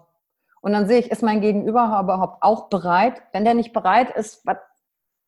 Und 0.60 0.72
dann 0.72 0.86
sehe 0.88 0.98
ich, 0.98 1.10
ist 1.10 1.22
mein 1.22 1.40
Gegenüber 1.40 1.98
überhaupt 2.02 2.42
auch 2.42 2.68
bereit? 2.68 3.22
Wenn 3.32 3.44
der 3.44 3.54
nicht 3.54 3.72
bereit 3.72 4.10
ist, 4.10 4.44
was, 4.44 4.56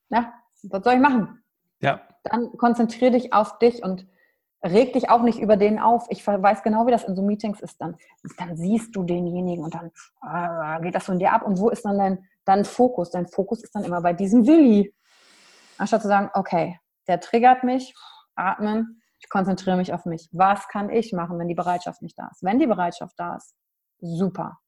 ja, 0.09 0.33
was 0.64 0.83
soll 0.83 0.94
ich 0.94 1.00
machen? 1.00 1.42
Ja. 1.81 2.00
Dann 2.24 2.57
konzentriere 2.57 3.12
dich 3.12 3.33
auf 3.33 3.59
dich 3.59 3.83
und 3.83 4.07
reg 4.62 4.92
dich 4.92 5.09
auch 5.09 5.22
nicht 5.22 5.40
über 5.40 5.57
den 5.57 5.79
auf. 5.79 6.07
Ich 6.11 6.26
weiß 6.26 6.62
genau, 6.62 6.87
wie 6.87 6.90
das 6.90 7.05
in 7.05 7.16
so 7.16 7.22
Meetings 7.22 7.61
ist. 7.61 7.81
Dann, 7.81 7.96
dann 8.38 8.57
siehst 8.57 8.94
du 8.94 9.05
denjenigen 9.05 9.64
und 9.64 9.74
dann 9.74 9.90
äh, 10.22 10.83
geht 10.83 10.94
das 10.94 11.05
von 11.05 11.18
dir 11.18 11.33
ab. 11.33 11.42
Und 11.42 11.59
wo 11.59 11.70
ist 11.70 11.85
dann 11.85 11.96
dein, 11.96 12.26
dein 12.44 12.64
Fokus? 12.64 13.11
Dein 13.11 13.26
Fokus 13.26 13.62
ist 13.62 13.74
dann 13.74 13.85
immer 13.85 14.03
bei 14.03 14.12
diesem 14.12 14.46
Willi. 14.46 14.94
Anstatt 15.79 16.03
zu 16.03 16.09
sagen, 16.09 16.31
okay, 16.35 16.79
der 17.09 17.20
triggert 17.20 17.64
mich, 17.64 17.94
atmen, 18.35 19.00
ich 19.21 19.29
konzentriere 19.29 19.77
mich 19.77 19.93
auf 19.93 20.07
mich. 20.07 20.29
Was 20.33 20.67
kann 20.69 20.91
ich 20.91 21.13
machen, 21.13 21.39
wenn 21.39 21.49
die 21.49 21.55
Bereitschaft 21.55 22.03
nicht 22.03 22.19
da 22.19 22.29
ist? 22.31 22.43
Wenn 22.43 22.59
die 22.59 22.67
Bereitschaft 22.67 23.15
da 23.19 23.37
ist, 23.37 23.55
super. 24.01 24.59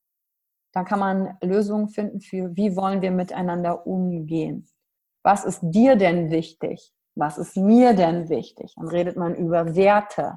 Dann 0.73 0.85
kann 0.85 0.99
man 0.99 1.37
Lösungen 1.43 1.89
finden 1.89 2.21
für, 2.21 2.55
wie 2.57 2.77
wollen 2.77 3.03
wir 3.03 3.11
miteinander 3.11 3.87
umgehen. 3.87 4.69
Was 5.23 5.45
ist 5.45 5.61
dir 5.63 5.97
denn 5.97 6.31
wichtig? 6.31 6.93
Was 7.15 7.39
ist 7.39 7.57
mir 7.57 7.95
denn 7.95 8.29
wichtig? 8.29 8.75
Dann 8.77 8.89
redet 8.89 9.17
man 9.17 9.35
über 9.35 9.75
Werte. 9.75 10.37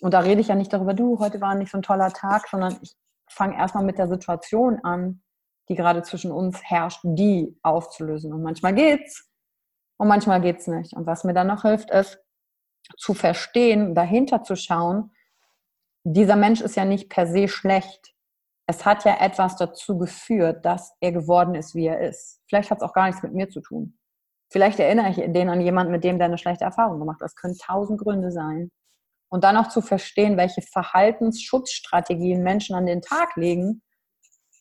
Und 0.00 0.14
da 0.14 0.20
rede 0.20 0.40
ich 0.40 0.48
ja 0.48 0.54
nicht 0.54 0.72
darüber, 0.72 0.94
du, 0.94 1.18
heute 1.18 1.40
war 1.40 1.54
nicht 1.54 1.70
so 1.70 1.78
ein 1.78 1.82
toller 1.82 2.10
Tag, 2.12 2.48
sondern 2.48 2.78
ich 2.82 2.96
fange 3.28 3.56
erstmal 3.56 3.84
mit 3.84 3.98
der 3.98 4.08
Situation 4.08 4.80
an, 4.82 5.22
die 5.68 5.74
gerade 5.74 6.02
zwischen 6.02 6.32
uns 6.32 6.60
herrscht, 6.62 7.00
die 7.04 7.56
aufzulösen. 7.62 8.32
Und 8.32 8.42
manchmal 8.42 8.74
geht's 8.74 9.30
und 9.98 10.08
manchmal 10.08 10.40
geht's 10.40 10.66
nicht. 10.66 10.94
Und 10.94 11.06
was 11.06 11.22
mir 11.24 11.34
dann 11.34 11.46
noch 11.46 11.62
hilft, 11.62 11.90
ist 11.90 12.18
zu 12.96 13.14
verstehen, 13.14 13.94
dahinter 13.94 14.42
zu 14.42 14.56
schauen, 14.56 15.12
dieser 16.04 16.36
Mensch 16.36 16.60
ist 16.60 16.76
ja 16.76 16.84
nicht 16.84 17.08
per 17.08 17.26
se 17.26 17.48
schlecht. 17.48 18.14
Es 18.66 18.84
hat 18.84 19.04
ja 19.04 19.16
etwas 19.20 19.56
dazu 19.56 19.98
geführt, 19.98 20.64
dass 20.64 20.94
er 21.00 21.12
geworden 21.12 21.54
ist, 21.54 21.74
wie 21.74 21.86
er 21.86 22.00
ist. 22.00 22.40
Vielleicht 22.48 22.70
hat 22.70 22.78
es 22.78 22.84
auch 22.84 22.92
gar 22.92 23.06
nichts 23.06 23.22
mit 23.22 23.34
mir 23.34 23.48
zu 23.48 23.60
tun. 23.60 23.98
Vielleicht 24.48 24.80
erinnere 24.80 25.10
ich 25.10 25.16
den 25.16 25.48
an 25.48 25.60
jemanden, 25.60 25.92
mit 25.92 26.04
dem 26.04 26.18
der 26.18 26.26
eine 26.26 26.38
schlechte 26.38 26.64
Erfahrung 26.64 26.98
gemacht 26.98 27.20
hat. 27.20 27.26
Das 27.26 27.36
können 27.36 27.56
tausend 27.56 28.00
Gründe 28.00 28.32
sein. 28.32 28.70
Und 29.28 29.44
dann 29.44 29.56
auch 29.56 29.68
zu 29.68 29.80
verstehen, 29.80 30.36
welche 30.36 30.62
Verhaltensschutzstrategien 30.62 32.42
Menschen 32.42 32.74
an 32.74 32.86
den 32.86 33.00
Tag 33.00 33.36
legen, 33.36 33.82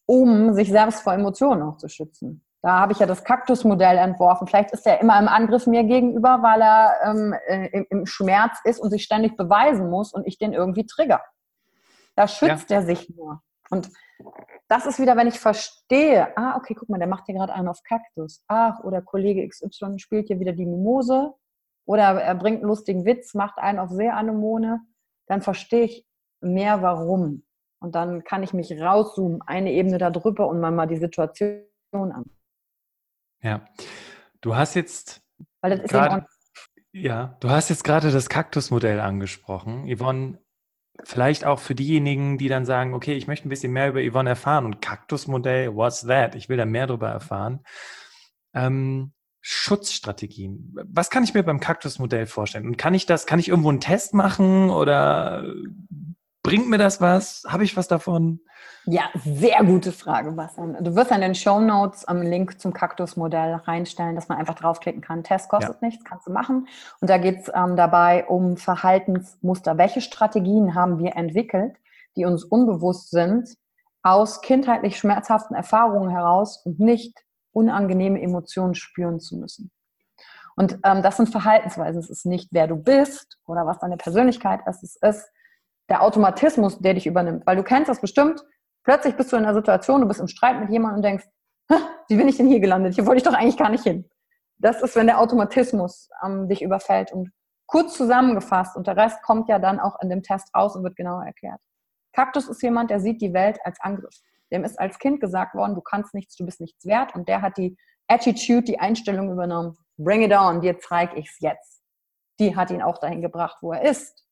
um 0.05 0.53
sich 0.53 0.69
selbst 0.69 1.01
vor 1.01 1.13
Emotionen 1.13 1.63
auch 1.63 1.77
zu 1.77 1.87
schützen. 1.87 2.45
Da 2.61 2.79
habe 2.79 2.91
ich 2.91 2.99
ja 2.99 3.05
das 3.05 3.23
Kaktusmodell 3.23 3.97
entworfen. 3.97 4.45
Vielleicht 4.45 4.71
ist 4.71 4.85
er 4.85 4.99
immer 4.99 5.17
im 5.17 5.29
Angriff 5.29 5.65
mir 5.65 5.83
gegenüber, 5.85 6.39
weil 6.41 6.61
er 6.61 6.93
ähm, 7.05 7.33
äh, 7.47 7.67
im, 7.67 7.85
im, 7.89 8.05
Schmerz 8.05 8.57
ist 8.65 8.79
und 8.79 8.89
sich 8.89 9.03
ständig 9.03 9.37
beweisen 9.37 9.89
muss 9.89 10.13
und 10.13 10.27
ich 10.27 10.37
den 10.37 10.51
irgendwie 10.51 10.85
trigger. 10.85 11.21
Da 12.15 12.27
schützt 12.27 12.69
ja. 12.69 12.77
er 12.77 12.81
sich 12.83 13.09
nur. 13.15 13.41
Und 13.69 13.89
das 14.67 14.85
ist 14.85 14.99
wieder, 14.99 15.15
wenn 15.15 15.27
ich 15.27 15.39
verstehe, 15.39 16.35
ah, 16.37 16.57
okay, 16.57 16.75
guck 16.75 16.89
mal, 16.89 16.97
der 16.97 17.07
macht 17.07 17.27
hier 17.27 17.35
gerade 17.35 17.53
einen 17.53 17.69
auf 17.69 17.81
Kaktus. 17.83 18.43
Ach, 18.47 18.79
oder 18.83 19.01
Kollege 19.01 19.47
XY 19.47 19.97
spielt 19.99 20.27
hier 20.27 20.41
wieder 20.41 20.51
die 20.51 20.65
Mimose. 20.65 21.33
Oder 21.85 22.21
er 22.21 22.35
bringt 22.35 22.59
einen 22.59 22.67
lustigen 22.67 23.05
Witz, 23.05 23.33
macht 23.35 23.57
einen 23.57 23.79
auf 23.79 23.89
sehr 23.89 24.17
Anemone. 24.17 24.81
Dann 25.27 25.41
verstehe 25.41 25.85
ich 25.85 26.05
mehr, 26.41 26.81
warum. 26.81 27.45
Und 27.79 27.95
dann 27.95 28.23
kann 28.25 28.43
ich 28.43 28.53
mich 28.53 28.79
rauszoomen, 28.79 29.41
eine 29.43 29.71
Ebene 29.71 29.97
darüber 29.97 30.47
und 30.47 30.59
mal, 30.59 30.71
mal 30.71 30.87
die 30.87 30.97
Situation 30.97 31.63
an. 31.93 32.25
Ja, 33.41 33.65
du 34.41 34.55
hast 34.55 34.75
jetzt. 34.75 35.21
Weil 35.61 35.71
das 35.71 35.81
ist 35.81 35.91
grade, 35.91 36.25
ja, 36.91 37.37
du 37.39 37.49
hast 37.49 37.69
jetzt 37.69 37.83
gerade 37.83 38.11
das 38.11 38.29
Kaktusmodell 38.29 38.99
angesprochen. 38.99 39.87
Yvonne, 39.87 40.39
vielleicht 41.03 41.45
auch 41.45 41.59
für 41.59 41.75
diejenigen, 41.75 42.37
die 42.37 42.47
dann 42.47 42.65
sagen, 42.65 42.93
okay, 42.93 43.13
ich 43.13 43.27
möchte 43.27 43.47
ein 43.47 43.49
bisschen 43.49 43.71
mehr 43.71 43.89
über 43.89 44.01
Yvonne 44.01 44.31
erfahren 44.31 44.65
und 44.65 44.81
Kaktusmodell, 44.81 45.75
what's 45.75 46.01
that? 46.01 46.35
Ich 46.35 46.49
will 46.49 46.57
da 46.57 46.65
mehr 46.65 46.87
darüber 46.87 47.09
erfahren. 47.09 47.61
Ähm, 48.53 49.13
Schutzstrategien. 49.41 50.75
Was 50.85 51.09
kann 51.09 51.23
ich 51.23 51.33
mir 51.33 51.43
beim 51.43 51.59
Kaktusmodell 51.59 52.25
vorstellen? 52.25 52.65
Und 52.65 52.77
kann 52.77 52.93
ich 52.93 53.05
das, 53.05 53.25
kann 53.25 53.39
ich 53.39 53.47
irgendwo 53.47 53.69
einen 53.69 53.79
Test 53.79 54.13
machen 54.13 54.69
oder 54.69 55.45
bringt 56.49 56.67
mir 56.67 56.79
das 56.79 56.99
was? 56.99 57.43
Habe 57.47 57.63
ich 57.63 57.77
was 57.77 57.87
davon? 57.87 58.39
Ja, 58.85 59.03
sehr 59.23 59.63
gute 59.63 59.91
Frage, 59.91 60.31
Bastian. 60.31 60.83
Du 60.83 60.95
wirst 60.95 61.11
an 61.11 61.21
den 61.21 61.35
Show 61.35 61.59
Notes 61.59 62.05
einen 62.05 62.25
Link 62.25 62.59
zum 62.59 62.73
Kaktusmodell 62.73 63.53
reinstellen, 63.53 64.15
dass 64.15 64.29
man 64.29 64.39
einfach 64.39 64.55
draufklicken 64.55 65.01
kann. 65.01 65.23
Test 65.23 65.47
kostet 65.49 65.79
ja. 65.79 65.87
nichts, 65.87 66.03
kannst 66.03 66.25
du 66.25 66.31
machen. 66.31 66.67
Und 67.01 67.09
da 67.09 67.19
geht 67.19 67.41
es 67.41 67.51
ähm, 67.53 67.75
dabei 67.75 68.25
um 68.25 68.57
Verhaltensmuster. 68.57 69.77
Welche 69.77 70.01
Strategien 70.01 70.73
haben 70.73 70.97
wir 70.97 71.15
entwickelt, 71.15 71.75
die 72.15 72.25
uns 72.25 72.43
unbewusst 72.43 73.11
sind, 73.11 73.55
aus 74.01 74.41
kindheitlich 74.41 74.97
schmerzhaften 74.97 75.55
Erfahrungen 75.55 76.09
heraus 76.09 76.65
und 76.65 76.79
nicht 76.79 77.15
unangenehme 77.51 78.19
Emotionen 78.19 78.73
spüren 78.73 79.19
zu 79.19 79.37
müssen? 79.37 79.69
Und 80.55 80.79
ähm, 80.83 81.03
das 81.03 81.17
sind 81.17 81.29
Verhaltensweisen. 81.29 81.99
Es 81.99 82.09
ist 82.09 82.25
nicht, 82.25 82.49
wer 82.51 82.65
du 82.65 82.75
bist 82.75 83.37
oder 83.45 83.67
was 83.67 83.77
deine 83.77 83.97
Persönlichkeit 83.97 84.61
ist. 84.65 84.83
Es 84.83 84.95
ist 84.95 85.29
der 85.89 86.03
Automatismus, 86.03 86.79
der 86.79 86.93
dich 86.93 87.07
übernimmt. 87.07 87.45
Weil 87.45 87.55
du 87.55 87.63
kennst 87.63 87.89
das 87.89 88.01
bestimmt, 88.01 88.43
plötzlich 88.83 89.15
bist 89.15 89.31
du 89.31 89.37
in 89.37 89.43
einer 89.43 89.53
Situation, 89.53 90.01
du 90.01 90.07
bist 90.07 90.19
im 90.19 90.27
Streit 90.27 90.59
mit 90.59 90.69
jemandem 90.69 90.97
und 90.97 91.03
denkst, 91.03 91.25
wie 92.09 92.15
bin 92.15 92.27
ich 92.27 92.37
denn 92.37 92.47
hier 92.47 92.59
gelandet? 92.59 92.95
Hier 92.95 93.05
wollte 93.05 93.17
ich 93.17 93.23
doch 93.23 93.33
eigentlich 93.33 93.57
gar 93.57 93.69
nicht 93.69 93.83
hin. 93.83 94.09
Das 94.57 94.81
ist, 94.81 94.95
wenn 94.95 95.07
der 95.07 95.19
Automatismus 95.19 96.09
ähm, 96.25 96.49
dich 96.49 96.61
überfällt. 96.61 97.11
Und 97.11 97.31
kurz 97.65 97.95
zusammengefasst, 97.95 98.75
und 98.75 98.87
der 98.87 98.97
Rest 98.97 99.21
kommt 99.21 99.47
ja 99.47 99.59
dann 99.59 99.79
auch 99.79 100.01
in 100.01 100.09
dem 100.09 100.23
Test 100.23 100.53
raus 100.55 100.75
und 100.75 100.83
wird 100.83 100.95
genauer 100.95 101.23
erklärt. 101.23 101.61
Kaktus 102.13 102.49
ist 102.49 102.61
jemand, 102.63 102.89
der 102.89 102.99
sieht 102.99 103.21
die 103.21 103.33
Welt 103.33 103.59
als 103.63 103.79
Angriff. 103.79 104.15
Dem 104.51 104.63
ist 104.63 104.79
als 104.79 104.97
Kind 104.97 105.21
gesagt 105.21 105.53
worden, 105.53 105.75
du 105.75 105.81
kannst 105.81 106.13
nichts, 106.15 106.35
du 106.35 106.45
bist 106.45 106.59
nichts 106.59 106.85
wert. 106.85 107.15
Und 107.15 107.29
der 107.29 107.41
hat 107.41 107.57
die 107.57 107.77
Attitude, 108.07 108.63
die 108.63 108.79
Einstellung 108.79 109.31
übernommen. 109.31 109.77
Bring 109.97 110.23
it 110.23 110.33
on, 110.33 110.61
dir 110.61 110.79
zeige 110.79 111.17
ich's 111.17 111.37
jetzt. 111.39 111.83
Die 112.39 112.55
hat 112.55 112.71
ihn 112.71 112.81
auch 112.81 112.97
dahin 112.97 113.21
gebracht, 113.21 113.57
wo 113.61 113.73
er 113.73 113.83
ist. 113.83 114.25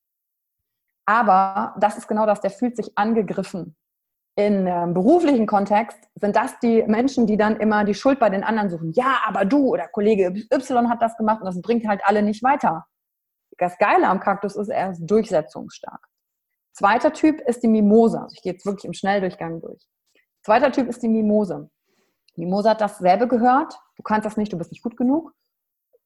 Aber 1.08 1.74
das 1.80 1.98
ist 1.98 2.08
genau 2.08 2.26
das, 2.26 2.42
der 2.42 2.52
fühlt 2.52 2.76
sich 2.76 2.98
angegriffen. 2.98 3.76
In 4.36 4.68
ähm, 4.68 4.94
beruflichen 4.94 5.48
Kontext 5.48 5.98
sind 6.16 6.36
das 6.36 6.60
die 6.60 6.84
Menschen, 6.84 7.26
die 7.26 7.38
dann 7.38 7.56
immer 7.58 7.86
die 7.86 7.96
Schuld 7.96 8.20
bei 8.20 8.30
den 8.30 8.44
anderen 8.44 8.70
suchen. 8.70 8.92
Ja, 8.92 9.22
aber 9.26 9.46
du 9.46 9.70
oder 9.70 9.88
Kollege 9.88 10.28
Y 10.54 10.90
hat 10.90 11.02
das 11.02 11.18
gemacht 11.18 11.40
und 11.40 11.46
das 11.46 11.60
bringt 11.62 11.88
halt 11.88 12.02
alle 12.04 12.22
nicht 12.22 12.44
weiter. 12.44 12.86
Das 13.58 13.78
Geile 13.80 14.08
am 14.08 14.20
Kaktus 14.20 14.56
ist, 14.56 14.68
er 14.68 14.92
ist 14.92 15.08
durchsetzungsstark. 15.08 16.06
Zweiter 16.74 17.14
Typ 17.14 17.42
ist 17.42 17.64
die 17.64 17.68
Mimose. 17.68 18.22
Also 18.22 18.36
ich 18.36 18.44
gehe 18.44 18.52
jetzt 18.52 18.66
wirklich 18.66 18.86
im 18.86 18.94
Schnelldurchgang 18.94 19.62
durch. 19.62 19.88
Zweiter 20.44 20.72
Typ 20.72 20.88
ist 20.88 21.02
die 21.02 21.10
Mimose. 21.10 21.72
Mimose 22.36 22.70
hat 22.70 22.82
dasselbe 22.82 23.28
gehört. 23.28 23.80
Du 23.96 24.04
kannst 24.04 24.26
das 24.26 24.38
nicht, 24.38 24.54
du 24.54 24.58
bist 24.58 24.72
nicht 24.72 24.84
gut 24.84 24.98
genug. 24.98 25.34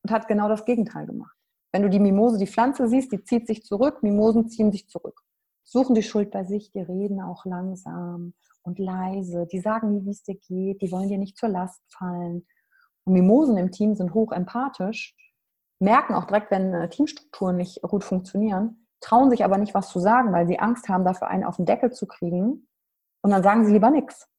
Und 0.03 0.11
hat 0.11 0.27
genau 0.27 0.47
das 0.47 0.63
Gegenteil 0.63 1.05
gemacht. 1.05 1.35
Wenn 1.71 1.83
du 1.83 1.89
die 1.89 1.99
Mimose, 1.99 2.37
die 2.37 2.47
Pflanze 2.47 2.87
siehst, 2.87 3.11
die 3.11 3.23
zieht 3.23 3.47
sich 3.47 3.63
zurück, 3.63 4.03
Mimosen 4.03 4.49
ziehen 4.49 4.71
sich 4.71 4.87
zurück. 4.87 5.21
Suchen 5.63 5.95
die 5.95 6.03
Schuld 6.03 6.31
bei 6.31 6.43
sich, 6.43 6.71
die 6.71 6.81
reden 6.81 7.21
auch 7.21 7.45
langsam 7.45 8.33
und 8.63 8.77
leise, 8.77 9.47
die 9.47 9.59
sagen 9.59 9.91
nie, 9.91 10.05
wie 10.05 10.11
es 10.11 10.23
dir 10.23 10.35
geht, 10.35 10.81
die 10.81 10.91
wollen 10.91 11.07
dir 11.07 11.17
nicht 11.17 11.37
zur 11.37 11.49
Last 11.49 11.81
fallen. 11.97 12.45
Und 13.05 13.13
Mimosen 13.13 13.57
im 13.57 13.71
Team 13.71 13.95
sind 13.95 14.13
hoch 14.13 14.31
empathisch, 14.31 15.15
merken 15.79 16.13
auch 16.13 16.25
direkt, 16.25 16.51
wenn 16.51 16.73
äh, 16.73 16.89
Teamstrukturen 16.89 17.57
nicht 17.57 17.81
gut 17.81 18.03
funktionieren, 18.03 18.87
trauen 18.99 19.29
sich 19.29 19.43
aber 19.43 19.57
nicht, 19.57 19.73
was 19.73 19.89
zu 19.89 19.99
sagen, 19.99 20.31
weil 20.31 20.47
sie 20.47 20.59
Angst 20.59 20.89
haben, 20.89 21.05
dafür 21.05 21.27
einen 21.27 21.43
auf 21.43 21.55
den 21.55 21.65
Deckel 21.65 21.91
zu 21.91 22.05
kriegen. 22.05 22.67
Und 23.23 23.31
dann 23.31 23.43
sagen 23.43 23.65
sie 23.65 23.73
lieber 23.73 23.89
nichts. 23.89 24.30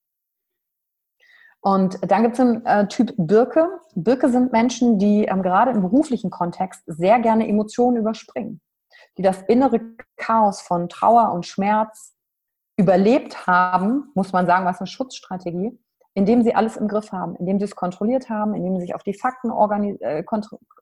Und 1.62 1.98
dann 2.10 2.22
gibt 2.22 2.34
es 2.34 2.40
einen 2.40 2.66
äh, 2.66 2.88
Typ 2.88 3.14
Birke. 3.16 3.68
Birke 3.94 4.28
sind 4.28 4.50
Menschen, 4.50 4.98
die 4.98 5.24
ähm, 5.24 5.42
gerade 5.42 5.70
im 5.70 5.80
beruflichen 5.80 6.28
Kontext 6.28 6.82
sehr 6.86 7.20
gerne 7.20 7.48
Emotionen 7.48 7.96
überspringen, 7.96 8.60
die 9.16 9.22
das 9.22 9.42
innere 9.42 9.80
Chaos 10.16 10.60
von 10.60 10.88
Trauer 10.88 11.32
und 11.32 11.46
Schmerz 11.46 12.16
überlebt 12.76 13.46
haben, 13.46 14.10
muss 14.14 14.32
man 14.32 14.46
sagen, 14.46 14.66
was 14.66 14.80
eine 14.80 14.88
Schutzstrategie, 14.88 15.78
indem 16.14 16.42
sie 16.42 16.52
alles 16.56 16.76
im 16.76 16.88
Griff 16.88 17.12
haben, 17.12 17.36
indem 17.36 17.60
sie 17.60 17.66
es 17.66 17.76
kontrolliert 17.76 18.28
haben, 18.28 18.54
indem 18.54 18.74
sie 18.74 18.86
sich 18.86 18.94
auf 18.96 19.04
die 19.04 19.14
Fakten 19.14 19.50
äh, 20.00 20.24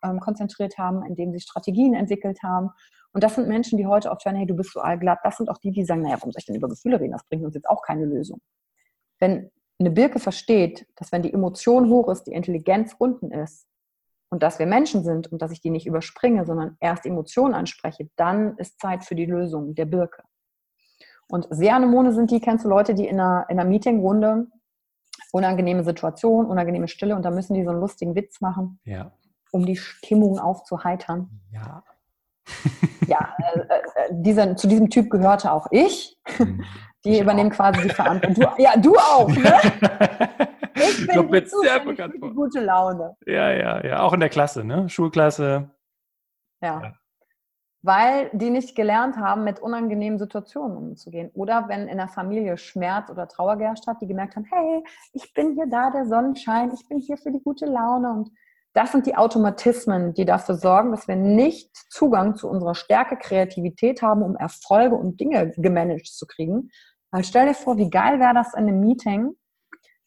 ähm, 0.03 0.21
konzentriert 0.21 0.79
haben, 0.79 1.05
indem 1.05 1.31
sie 1.33 1.41
Strategien 1.41 1.93
entwickelt 1.93 2.43
haben. 2.43 2.71
Und 3.13 3.23
das 3.23 3.35
sind 3.35 3.49
Menschen, 3.49 3.77
die 3.77 3.87
heute 3.87 4.11
oft 4.11 4.25
hören, 4.25 4.37
hey, 4.37 4.47
du 4.47 4.57
bist 4.57 4.73
so 4.73 4.81
allglatt. 4.81 5.19
Das 5.25 5.37
sind 5.37 5.51
auch 5.51 5.59
die, 5.59 5.73
die 5.73 5.85
sagen, 5.85 6.01
naja, 6.01 6.15
warum 6.15 6.33
soll 6.33 6.39
ich 6.39 6.47
denn 6.47 6.57
über 6.57 6.69
Gefühle 6.69 6.99
reden? 6.99 7.13
Das 7.13 7.25
bringt 7.25 7.45
uns 7.45 7.55
jetzt 7.55 7.69
auch 7.69 7.83
keine 7.83 8.07
Lösung. 8.07 8.41
Wenn 9.19 9.51
eine 9.81 9.91
Birke 9.91 10.21
versteht, 10.21 10.87
dass 10.97 11.11
wenn 11.11 11.23
die 11.23 11.33
Emotion 11.33 11.89
hoch 11.89 12.09
ist, 12.09 12.25
die 12.25 12.33
Intelligenz 12.33 12.95
unten 12.99 13.33
ist 13.33 13.67
und 14.29 14.43
dass 14.43 14.59
wir 14.59 14.67
Menschen 14.67 15.03
sind 15.03 15.33
und 15.33 15.41
dass 15.43 15.51
ich 15.51 15.61
die 15.61 15.71
nicht 15.71 15.87
überspringe, 15.87 16.45
sondern 16.45 16.77
erst 16.81 17.07
Emotionen 17.07 17.55
anspreche, 17.55 18.11
dann 18.17 18.57
ist 18.59 18.81
Zeit 18.81 19.05
für 19.05 19.15
die 19.15 19.27
Lösung 19.27 19.75
der 19.75 19.87
Birke. 19.87 20.23
Und 21.29 21.47
sehr 21.51 21.77
Anemone 21.77 22.13
sind 22.13 22.31
die, 22.31 22.41
kennst 22.41 22.65
du 22.65 22.69
Leute, 22.69 22.95
die 22.95 23.07
in 23.07 23.21
einer, 23.21 23.47
in 23.49 23.59
einer 23.59 23.69
Meetingrunde 23.69 24.49
unangenehme 25.33 25.85
Situation, 25.85 26.47
unangenehme 26.47 26.89
Stille 26.89 27.17
und 27.17 27.25
da 27.25 27.31
müssen 27.31 27.55
die 27.55 27.65
so 27.65 27.71
einen 27.71 27.81
lustigen 27.81 28.15
Witz 28.15 28.41
machen, 28.41 28.81
ja. 28.85 29.13
um 29.53 29.65
die 29.65 29.77
Stimmung 29.77 30.39
aufzuheitern. 30.39 31.41
Ja. 31.53 31.85
ja, 33.07 33.37
äh, 33.39 33.61
äh, 33.61 33.75
dieser, 34.11 34.57
zu 34.57 34.67
diesem 34.67 34.91
Typ 34.91 35.09
gehörte 35.09 35.53
auch 35.53 35.69
ich. 35.71 36.19
Mhm. 36.39 36.65
Die 37.05 37.15
ich 37.15 37.21
übernehmen 37.21 37.51
auch. 37.51 37.57
quasi 37.57 37.83
die 37.83 37.95
Verantwortung. 37.95 38.35
Du, 38.57 38.63
ja, 38.63 38.77
du 38.77 38.97
auch, 38.97 39.29
ne? 39.29 39.55
Ich 40.75 41.07
bin 41.07 41.27
ich 41.27 41.31
jetzt 41.33 41.61
sehr 41.61 41.81
bekannt 41.81 42.15
für 42.15 42.29
die 42.29 42.35
gute 42.35 42.61
Laune. 42.61 43.17
Ja, 43.27 43.51
ja, 43.51 43.85
ja. 43.85 44.01
Auch 44.01 44.13
in 44.13 44.21
der 44.21 44.29
Klasse, 44.29 44.65
ne? 44.65 44.89
Schulklasse. 44.89 45.71
Ja. 46.63 46.81
ja. 46.83 46.93
Weil 47.83 48.31
die 48.33 48.51
nicht 48.51 48.77
gelernt 48.77 49.17
haben, 49.17 49.45
mit 49.45 49.61
unangenehmen 49.61 50.19
Situationen 50.19 50.77
umzugehen. 50.77 51.31
Oder 51.33 51.69
wenn 51.69 51.89
in 51.89 51.97
der 51.97 52.09
Familie 52.09 52.59
Schmerz 52.59 53.11
oder 53.11 53.27
Trauer 53.27 53.57
geherrscht 53.57 53.87
hat, 53.87 54.03
die 54.03 54.07
gemerkt 54.07 54.37
haben, 54.37 54.47
hey, 54.51 54.85
ich 55.13 55.33
bin 55.33 55.55
hier 55.55 55.67
da, 55.67 55.91
der 55.91 56.07
Sonnenschein, 56.07 56.73
ich 56.75 56.87
bin 56.89 56.99
hier 56.99 57.17
für 57.17 57.33
die 57.33 57.43
gute 57.43 57.65
Laune. 57.65 58.11
Und 58.11 58.31
das 58.75 58.93
sind 58.93 59.07
die 59.07 59.17
Automatismen, 59.17 60.13
die 60.13 60.27
dafür 60.27 60.57
sorgen, 60.57 60.91
dass 60.91 61.09
wir 61.09 61.17
nicht 61.17 61.75
Zugang 61.91 62.37
zu 62.37 62.49
unserer 62.49 62.75
Stärke 62.75 63.17
Kreativität 63.17 64.03
haben, 64.03 64.23
um 64.23 64.37
Erfolge 64.37 64.95
und 64.95 65.19
Dinge 65.19 65.53
gemanagt 65.57 66.07
zu 66.07 66.27
kriegen, 66.27 66.71
weil 67.11 67.25
stell 67.25 67.47
dir 67.47 67.55
vor, 67.55 67.77
wie 67.77 67.91
geil 67.91 68.21
wäre 68.21 68.35
das 68.35 68.55
in 68.55 68.61
einem 68.61 68.81
Meeting, 68.81 69.35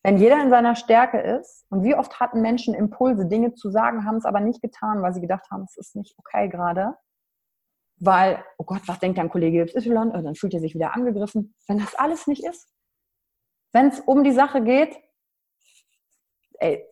wenn 0.04 0.18
jeder 0.18 0.42
in 0.42 0.50
seiner 0.50 0.76
Stärke 0.76 1.20
ist 1.20 1.66
und 1.70 1.84
wie 1.84 1.96
oft 1.96 2.20
hatten 2.20 2.42
Menschen 2.42 2.74
Impulse, 2.74 3.26
Dinge 3.26 3.54
zu 3.54 3.70
sagen, 3.70 4.06
haben 4.06 4.18
es 4.18 4.26
aber 4.26 4.42
nicht 4.42 4.62
getan, 4.62 5.02
weil 5.02 5.13
sie 5.13 5.22
gedacht 5.22 5.50
haben, 5.50 5.63
es 5.63 5.78
ist 5.78 5.96
nicht 5.96 6.13
okay 6.18 6.50
gerade. 6.50 6.96
Weil, 8.00 8.44
oh 8.58 8.66
Gott, 8.66 8.82
was 8.88 9.00
denkt 9.00 9.18
dein 9.18 9.30
Kollege 9.30 9.62
Y? 9.62 10.12
Und 10.12 10.24
dann 10.26 10.36
fühlt 10.36 10.54
er 10.54 10.60
sich 10.60 10.76
wieder 10.76 10.94
angegriffen. 10.94 11.56
Wenn 11.68 11.80
das 11.80 11.96
alles 11.96 12.28
nicht 12.28 12.44
ist, 12.44 12.68
wenn 13.72 13.88
es 13.88 14.02
um 14.02 14.26
die 14.26 14.34
Sache 14.34 14.62
geht, 14.62 14.98
ey, 16.60 16.86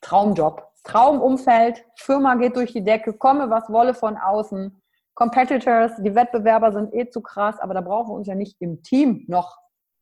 Traumjob, 0.00 0.70
Traumumfeld, 0.82 1.84
Firma 1.96 2.34
geht 2.34 2.56
durch 2.56 2.72
die 2.72 2.84
Decke, 2.84 3.12
komme 3.14 3.48
was 3.48 3.70
wolle 3.70 3.94
von 3.94 4.16
außen, 4.16 4.82
Competitors, 5.14 5.92
die 5.98 6.14
Wettbewerber 6.14 6.72
sind 6.72 6.92
eh 6.92 7.08
zu 7.08 7.20
krass, 7.20 7.58
aber 7.60 7.74
da 7.74 7.80
brauchen 7.80 8.10
wir 8.10 8.14
uns 8.14 8.26
ja 8.26 8.34
nicht 8.34 8.60
im 8.60 8.82
Team 8.82 9.24
noch 9.28 9.58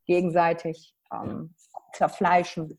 gegenseitig 0.07 0.97
ähm, 1.13 1.55
zerfleischen. 1.93 2.79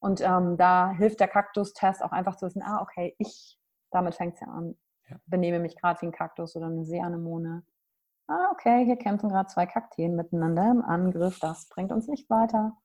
Und 0.00 0.20
ähm, 0.20 0.56
da 0.56 0.92
hilft 0.92 1.20
der 1.20 1.28
Kaktus-Test 1.28 2.02
auch 2.02 2.12
einfach 2.12 2.36
zu 2.36 2.46
wissen, 2.46 2.62
ah, 2.62 2.80
okay, 2.80 3.14
ich, 3.18 3.58
damit 3.90 4.14
fängt 4.14 4.34
es 4.34 4.40
ja 4.40 4.46
an, 4.46 4.76
ja. 5.08 5.16
benehme 5.26 5.58
mich 5.58 5.76
gerade 5.76 6.00
wie 6.00 6.06
ein 6.06 6.12
Kaktus 6.12 6.56
oder 6.56 6.66
eine 6.66 6.84
Seeanemone. 6.84 7.64
Ah, 8.28 8.50
okay, 8.52 8.84
hier 8.84 8.96
kämpfen 8.96 9.28
gerade 9.28 9.48
zwei 9.48 9.66
Kakteen 9.66 10.14
miteinander 10.14 10.70
im 10.70 10.82
Angriff, 10.82 11.38
das 11.40 11.68
bringt 11.68 11.92
uns 11.92 12.08
nicht 12.08 12.30
weiter. 12.30 12.76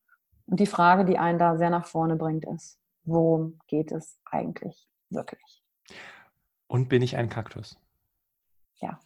Und 0.46 0.60
die 0.60 0.66
Frage, 0.66 1.04
die 1.04 1.18
einen 1.18 1.38
da 1.38 1.56
sehr 1.56 1.70
nach 1.70 1.86
vorne 1.86 2.16
bringt, 2.16 2.44
ist, 2.46 2.78
worum 3.04 3.58
geht 3.66 3.92
es 3.92 4.20
eigentlich 4.30 4.88
wirklich? 5.10 5.62
Und 6.66 6.88
bin 6.88 7.02
ich 7.02 7.16
ein 7.16 7.28
Kaktus? 7.28 7.78
Ja, 8.84 9.00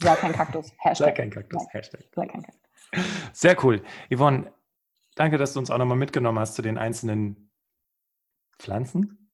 sei 0.00 0.14
kein 0.16 0.32
Kaktus. 0.32 0.72
Hashtag. 0.78 1.08
Sei 1.08 1.12
kein 1.12 1.30
Kaktus. 1.30 1.66
Hashtag. 1.70 2.00
Sei 2.14 2.26
kein 2.26 2.42
Kaktus. 2.42 2.70
Sehr 3.32 3.64
cool. 3.64 3.82
Yvonne, 4.10 4.52
danke, 5.14 5.38
dass 5.38 5.52
du 5.52 5.58
uns 5.58 5.70
auch 5.70 5.78
nochmal 5.78 5.98
mitgenommen 5.98 6.38
hast 6.38 6.54
zu 6.54 6.62
den 6.62 6.78
einzelnen 6.78 7.50
Pflanzen. 8.58 9.30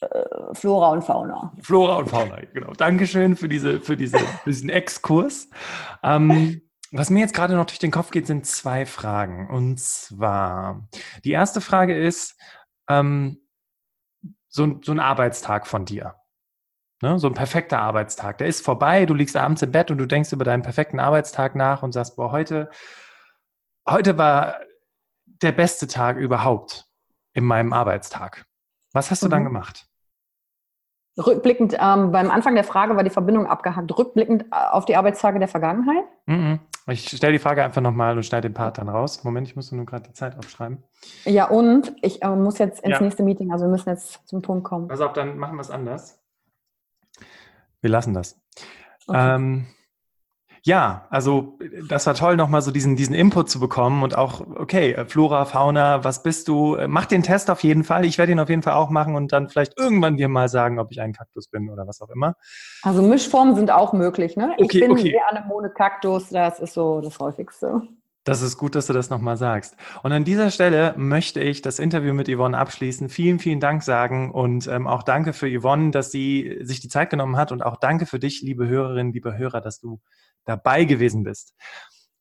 Äh, 0.00 0.54
Flora 0.54 0.90
und 0.90 1.02
Fauna. 1.02 1.52
Flora 1.60 1.96
und 1.96 2.08
Fauna, 2.08 2.40
genau. 2.52 2.72
Dankeschön 2.72 3.36
für, 3.36 3.48
diese, 3.48 3.80
für, 3.80 3.96
diese, 3.96 4.18
für 4.18 4.50
diesen 4.50 4.68
Exkurs. 4.68 5.48
Ähm, 6.02 6.62
was 6.92 7.08
mir 7.08 7.20
jetzt 7.20 7.34
gerade 7.34 7.54
noch 7.54 7.66
durch 7.66 7.78
den 7.78 7.90
Kopf 7.90 8.10
geht, 8.10 8.26
sind 8.26 8.46
zwei 8.46 8.84
Fragen. 8.84 9.48
Und 9.48 9.80
zwar, 9.80 10.88
die 11.24 11.30
erste 11.30 11.60
Frage 11.60 11.96
ist, 11.96 12.38
ähm, 12.88 13.38
so, 14.48 14.78
so 14.82 14.92
ein 14.92 15.00
Arbeitstag 15.00 15.66
von 15.66 15.86
dir. 15.86 16.16
Ne? 17.02 17.18
So 17.18 17.26
ein 17.26 17.34
perfekter 17.34 17.80
Arbeitstag. 17.80 18.38
Der 18.38 18.46
ist 18.46 18.64
vorbei, 18.64 19.06
du 19.06 19.14
liegst 19.14 19.36
abends 19.36 19.60
im 19.62 19.72
Bett 19.72 19.90
und 19.90 19.98
du 19.98 20.06
denkst 20.06 20.32
über 20.32 20.44
deinen 20.44 20.62
perfekten 20.62 21.00
Arbeitstag 21.00 21.56
nach 21.56 21.82
und 21.82 21.92
sagst, 21.92 22.16
boah, 22.16 22.30
heute, 22.30 22.70
heute 23.88 24.16
war 24.16 24.54
der 25.26 25.52
beste 25.52 25.88
Tag 25.88 26.16
überhaupt 26.16 26.86
in 27.32 27.44
meinem 27.44 27.72
Arbeitstag. 27.72 28.46
Was 28.92 29.10
hast 29.10 29.22
du 29.22 29.26
mhm. 29.26 29.30
dann 29.30 29.44
gemacht? 29.44 29.86
Rückblickend, 31.18 31.76
ähm, 31.78 32.12
beim 32.12 32.30
Anfang 32.30 32.54
der 32.54 32.64
Frage 32.64 32.96
war 32.96 33.02
die 33.02 33.10
Verbindung 33.10 33.46
abgehakt. 33.46 33.98
Rückblickend 33.98 34.44
äh, 34.44 34.70
auf 34.70 34.84
die 34.84 34.96
Arbeitstage 34.96 35.40
der 35.40 35.48
Vergangenheit? 35.48 36.04
Mhm. 36.26 36.60
Ich 36.86 37.08
stelle 37.08 37.32
die 37.32 37.38
Frage 37.38 37.62
einfach 37.64 37.82
nochmal 37.82 38.16
und 38.16 38.24
schneide 38.24 38.48
den 38.48 38.54
Part 38.54 38.78
dann 38.78 38.88
raus. 38.88 39.22
Moment, 39.24 39.46
ich 39.46 39.56
muss 39.56 39.70
nur 39.72 39.84
gerade 39.86 40.04
die 40.04 40.14
Zeit 40.14 40.38
aufschreiben. 40.38 40.82
Ja, 41.24 41.46
und 41.46 41.94
ich 42.00 42.22
äh, 42.22 42.28
muss 42.28 42.58
jetzt 42.58 42.80
ins 42.82 42.92
ja. 42.92 43.02
nächste 43.02 43.24
Meeting, 43.24 43.52
also 43.52 43.66
wir 43.66 43.70
müssen 43.70 43.90
jetzt 43.90 44.26
zum 44.26 44.40
Punkt 44.40 44.64
kommen. 44.64 44.88
Pass 44.88 45.00
auf, 45.00 45.12
dann 45.12 45.36
machen 45.36 45.56
wir 45.56 45.60
es 45.60 45.70
anders. 45.70 46.21
Wir 47.82 47.90
lassen 47.90 48.14
das. 48.14 48.40
Okay. 49.06 49.34
Ähm, 49.34 49.66
ja, 50.64 51.08
also 51.10 51.58
das 51.88 52.06
war 52.06 52.14
toll, 52.14 52.36
nochmal 52.36 52.62
so 52.62 52.70
diesen, 52.70 52.94
diesen 52.94 53.16
Input 53.16 53.50
zu 53.50 53.58
bekommen 53.58 54.04
und 54.04 54.16
auch, 54.16 54.40
okay, 54.40 54.92
äh, 54.92 55.04
Flora, 55.06 55.44
Fauna, 55.44 56.04
was 56.04 56.22
bist 56.22 56.46
du? 56.46 56.76
Äh, 56.76 56.86
mach 56.86 57.06
den 57.06 57.24
Test 57.24 57.50
auf 57.50 57.64
jeden 57.64 57.82
Fall. 57.82 58.04
Ich 58.04 58.16
werde 58.16 58.30
ihn 58.30 58.38
auf 58.38 58.48
jeden 58.48 58.62
Fall 58.62 58.74
auch 58.74 58.88
machen 58.88 59.16
und 59.16 59.32
dann 59.32 59.48
vielleicht 59.48 59.76
irgendwann 59.76 60.16
dir 60.16 60.28
mal 60.28 60.48
sagen, 60.48 60.78
ob 60.78 60.92
ich 60.92 61.00
ein 61.00 61.12
Kaktus 61.12 61.48
bin 61.48 61.68
oder 61.68 61.88
was 61.88 62.00
auch 62.00 62.10
immer. 62.10 62.36
Also 62.82 63.02
Mischformen 63.02 63.56
sind 63.56 63.72
auch 63.72 63.92
möglich, 63.92 64.36
ne? 64.36 64.52
Okay, 64.52 64.62
ich 64.62 64.80
bin 64.80 64.92
okay. 64.92 65.10
der 65.10 65.28
Anemone 65.30 65.70
Kaktus, 65.70 66.28
das 66.28 66.60
ist 66.60 66.74
so 66.74 67.00
das 67.00 67.18
häufigste. 67.18 67.82
Das 68.24 68.40
ist 68.40 68.56
gut, 68.56 68.76
dass 68.76 68.86
du 68.86 68.92
das 68.92 69.10
nochmal 69.10 69.36
sagst. 69.36 69.76
Und 70.04 70.12
an 70.12 70.24
dieser 70.24 70.52
Stelle 70.52 70.94
möchte 70.96 71.40
ich 71.40 71.60
das 71.60 71.80
Interview 71.80 72.14
mit 72.14 72.28
Yvonne 72.28 72.56
abschließen. 72.56 73.08
Vielen, 73.08 73.40
vielen 73.40 73.58
Dank 73.58 73.82
sagen 73.82 74.30
und 74.30 74.68
ähm, 74.68 74.86
auch 74.86 75.02
danke 75.02 75.32
für 75.32 75.48
Yvonne, 75.48 75.90
dass 75.90 76.12
sie 76.12 76.58
sich 76.60 76.80
die 76.80 76.88
Zeit 76.88 77.10
genommen 77.10 77.36
hat 77.36 77.50
und 77.50 77.62
auch 77.62 77.76
danke 77.78 78.06
für 78.06 78.20
dich, 78.20 78.40
liebe 78.40 78.68
Hörerinnen, 78.68 79.12
liebe 79.12 79.36
Hörer, 79.36 79.60
dass 79.60 79.80
du 79.80 80.00
dabei 80.44 80.84
gewesen 80.84 81.24
bist. 81.24 81.54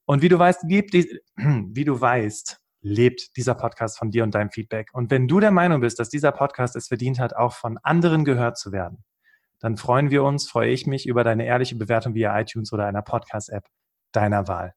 Und 0.05 0.23
wie 0.23 0.29
du 0.29 0.39
weißt, 0.39 0.63
lebt 0.63 0.93
wie 1.35 1.85
du 1.85 2.01
weißt, 2.01 2.59
lebt 2.81 3.37
dieser 3.37 3.53
Podcast 3.53 3.99
von 3.99 4.09
dir 4.09 4.23
und 4.23 4.33
deinem 4.33 4.49
Feedback. 4.49 4.89
Und 4.93 5.11
wenn 5.11 5.27
du 5.27 5.39
der 5.39 5.51
Meinung 5.51 5.81
bist, 5.81 5.99
dass 5.99 6.09
dieser 6.09 6.31
Podcast 6.31 6.75
es 6.75 6.87
verdient 6.87 7.19
hat, 7.19 7.35
auch 7.35 7.53
von 7.53 7.77
anderen 7.83 8.25
gehört 8.25 8.57
zu 8.57 8.71
werden, 8.71 9.03
dann 9.59 9.77
freuen 9.77 10.09
wir 10.09 10.23
uns, 10.23 10.49
freue 10.49 10.71
ich 10.71 10.87
mich 10.87 11.05
über 11.05 11.23
deine 11.23 11.45
ehrliche 11.45 11.75
Bewertung 11.75 12.15
via 12.15 12.39
iTunes 12.39 12.73
oder 12.73 12.87
einer 12.87 13.03
Podcast-App 13.03 13.65
deiner 14.11 14.47
Wahl. 14.47 14.73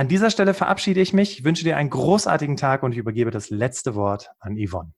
An 0.00 0.08
dieser 0.08 0.30
Stelle 0.30 0.54
verabschiede 0.54 0.98
ich 1.02 1.12
mich, 1.12 1.44
wünsche 1.44 1.62
dir 1.62 1.76
einen 1.76 1.90
großartigen 1.90 2.56
Tag 2.56 2.82
und 2.82 2.92
ich 2.92 2.96
übergebe 2.96 3.30
das 3.30 3.50
letzte 3.50 3.94
Wort 3.94 4.30
an 4.40 4.56
Yvonne. 4.56 4.94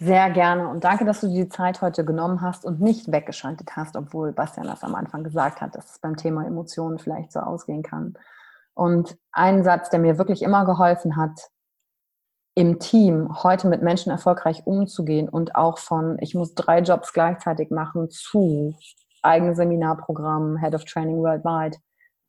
Sehr 0.00 0.28
gerne 0.30 0.66
und 0.66 0.82
danke, 0.82 1.04
dass 1.04 1.20
du 1.20 1.28
dir 1.28 1.44
die 1.44 1.48
Zeit 1.50 1.80
heute 1.80 2.04
genommen 2.04 2.40
hast 2.40 2.64
und 2.64 2.80
nicht 2.80 3.12
weggeschaltet 3.12 3.76
hast, 3.76 3.94
obwohl 3.94 4.32
Bastian 4.32 4.66
das 4.66 4.82
am 4.82 4.96
Anfang 4.96 5.22
gesagt 5.22 5.60
hat, 5.60 5.76
dass 5.76 5.92
es 5.92 5.98
beim 6.00 6.16
Thema 6.16 6.44
Emotionen 6.44 6.98
vielleicht 6.98 7.30
so 7.30 7.38
ausgehen 7.38 7.84
kann. 7.84 8.14
Und 8.74 9.16
ein 9.30 9.62
Satz, 9.62 9.88
der 9.88 10.00
mir 10.00 10.18
wirklich 10.18 10.42
immer 10.42 10.64
geholfen 10.64 11.14
hat, 11.14 11.50
im 12.56 12.80
Team 12.80 13.40
heute 13.44 13.68
mit 13.68 13.82
Menschen 13.82 14.10
erfolgreich 14.10 14.66
umzugehen 14.66 15.28
und 15.28 15.54
auch 15.54 15.78
von, 15.78 16.18
ich 16.18 16.34
muss 16.34 16.56
drei 16.56 16.80
Jobs 16.80 17.12
gleichzeitig 17.12 17.70
machen, 17.70 18.10
zu 18.10 18.74
eigenen 19.22 19.54
Seminarprogrammen, 19.54 20.58
Head 20.58 20.74
of 20.74 20.84
Training 20.86 21.18
Worldwide, 21.18 21.78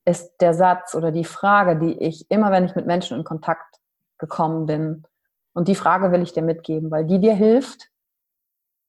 ist 0.05 0.37
der 0.41 0.53
Satz 0.53 0.95
oder 0.95 1.11
die 1.11 1.25
Frage, 1.25 1.77
die 1.77 1.97
ich 1.99 2.29
immer, 2.31 2.51
wenn 2.51 2.65
ich 2.65 2.75
mit 2.75 2.87
Menschen 2.87 3.17
in 3.17 3.23
Kontakt 3.23 3.79
gekommen 4.17 4.65
bin, 4.65 5.05
und 5.53 5.67
die 5.67 5.75
Frage 5.75 6.11
will 6.11 6.21
ich 6.21 6.33
dir 6.33 6.43
mitgeben, 6.43 6.91
weil 6.91 7.05
die 7.05 7.19
dir 7.19 7.35
hilft, 7.35 7.89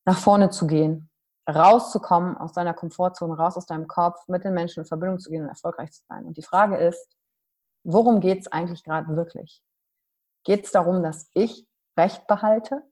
nach 0.05 0.18
vorne 0.18 0.51
zu 0.51 0.66
gehen. 0.66 1.09
rauszukommen 1.48 2.37
aus 2.37 2.53
deiner 2.53 2.72
Komfortzone, 2.72 3.37
raus 3.37 3.57
aus 3.57 3.66
deinem 3.66 3.88
Kopf, 3.88 4.29
mit 4.29 4.44
den 4.44 4.55
Menschen 4.55 4.81
in 4.81 4.87
Verbindung 4.87 5.18
zu 5.18 5.29
gehen 5.29 5.42
und 5.42 5.48
erfolgreich 5.48 5.90
zu 5.90 6.05
sein. 6.09 6.25
Und 6.25 6.37
die 6.37 6.42
Frage 6.42 6.77
ist, 6.77 7.16
worum 7.83 8.20
geht 8.20 8.42
es 8.42 8.53
eigentlich 8.53 8.85
gerade 8.85 9.16
wirklich? 9.16 9.61
Geht 10.44 10.66
es 10.66 10.70
darum, 10.70 11.03
dass 11.03 11.29
ich 11.35 11.66
Recht 11.98 12.27
behalte? 12.29 12.83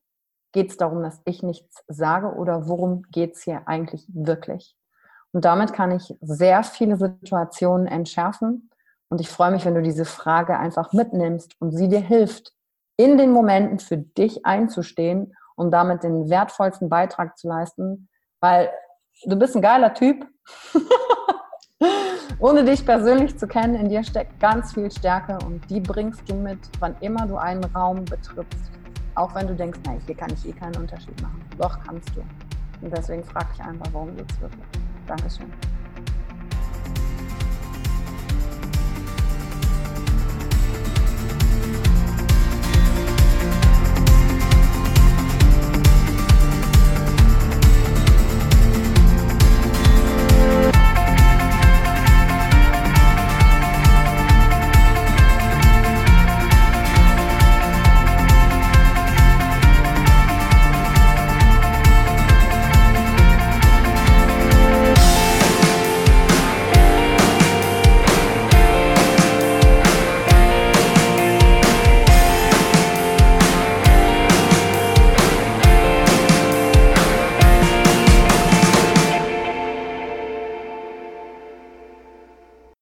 Geht 0.53 0.71
es 0.71 0.77
darum, 0.77 1.03
dass 1.03 1.21
ich 1.25 1.45
nichts 1.45 1.85
sage? 1.87 2.35
Oder 2.35 2.67
worum 2.67 3.03
geht 3.11 3.37
es 3.37 3.43
hier 3.43 3.69
eigentlich 3.69 4.05
wirklich? 4.09 4.77
Und 5.33 5.45
damit 5.45 5.73
kann 5.73 5.93
ich 5.93 6.15
sehr 6.21 6.63
viele 6.63 6.97
Situationen 6.97 7.87
entschärfen. 7.87 8.71
Und 9.09 9.21
ich 9.21 9.29
freue 9.29 9.51
mich, 9.51 9.65
wenn 9.65 9.75
du 9.75 9.83
diese 9.83 10.05
Frage 10.05 10.59
einfach 10.59 10.93
mitnimmst 10.93 11.55
und 11.61 11.73
sie 11.73 11.89
dir 11.89 12.01
hilft, 12.01 12.53
in 12.97 13.17
den 13.17 13.33
Momenten 13.33 13.79
für 13.79 13.97
dich 13.97 14.45
einzustehen 14.45 15.35
und 15.57 15.71
damit 15.71 16.03
den 16.03 16.29
wertvollsten 16.29 16.89
Beitrag 16.89 17.39
zu 17.39 17.49
leisten, 17.49 18.09
weil 18.41 18.71
du 19.25 19.37
bist 19.37 19.57
ein 19.57 19.63
geiler 19.63 19.95
Typ. 19.95 20.27
Ohne 22.39 22.65
dich 22.65 22.85
persönlich 22.85 23.39
zu 23.39 23.47
kennen, 23.47 23.75
in 23.75 23.89
dir 23.89 24.03
steckt 24.03 24.39
ganz 24.41 24.73
viel 24.73 24.91
Stärke 24.91 25.39
und 25.45 25.69
die 25.71 25.81
bringst 25.81 26.29
du 26.29 26.35
mit, 26.35 26.59
wann 26.79 26.97
immer 27.01 27.27
du 27.27 27.37
einen 27.37 27.65
Raum 27.65 28.05
betrittst. 28.05 28.71
Auch 29.15 29.35
wenn 29.35 29.47
du 29.47 29.55
denkst, 29.55 29.81
nein, 29.85 30.01
hier 30.07 30.17
kann 30.17 30.33
ich 30.33 30.47
eh 30.49 30.53
keinen 30.53 30.77
Unterschied 30.77 31.21
machen. 31.21 31.45
Doch 31.59 31.79
kannst 31.85 32.09
du. 32.17 32.21
Und 32.83 32.97
deswegen 32.97 33.25
frag 33.25 33.51
dich 33.53 33.63
einfach, 33.63 33.87
warum 33.93 34.17
geht's 34.17 34.41
wirklich? 34.41 34.90
Dankeschön. 35.11 35.80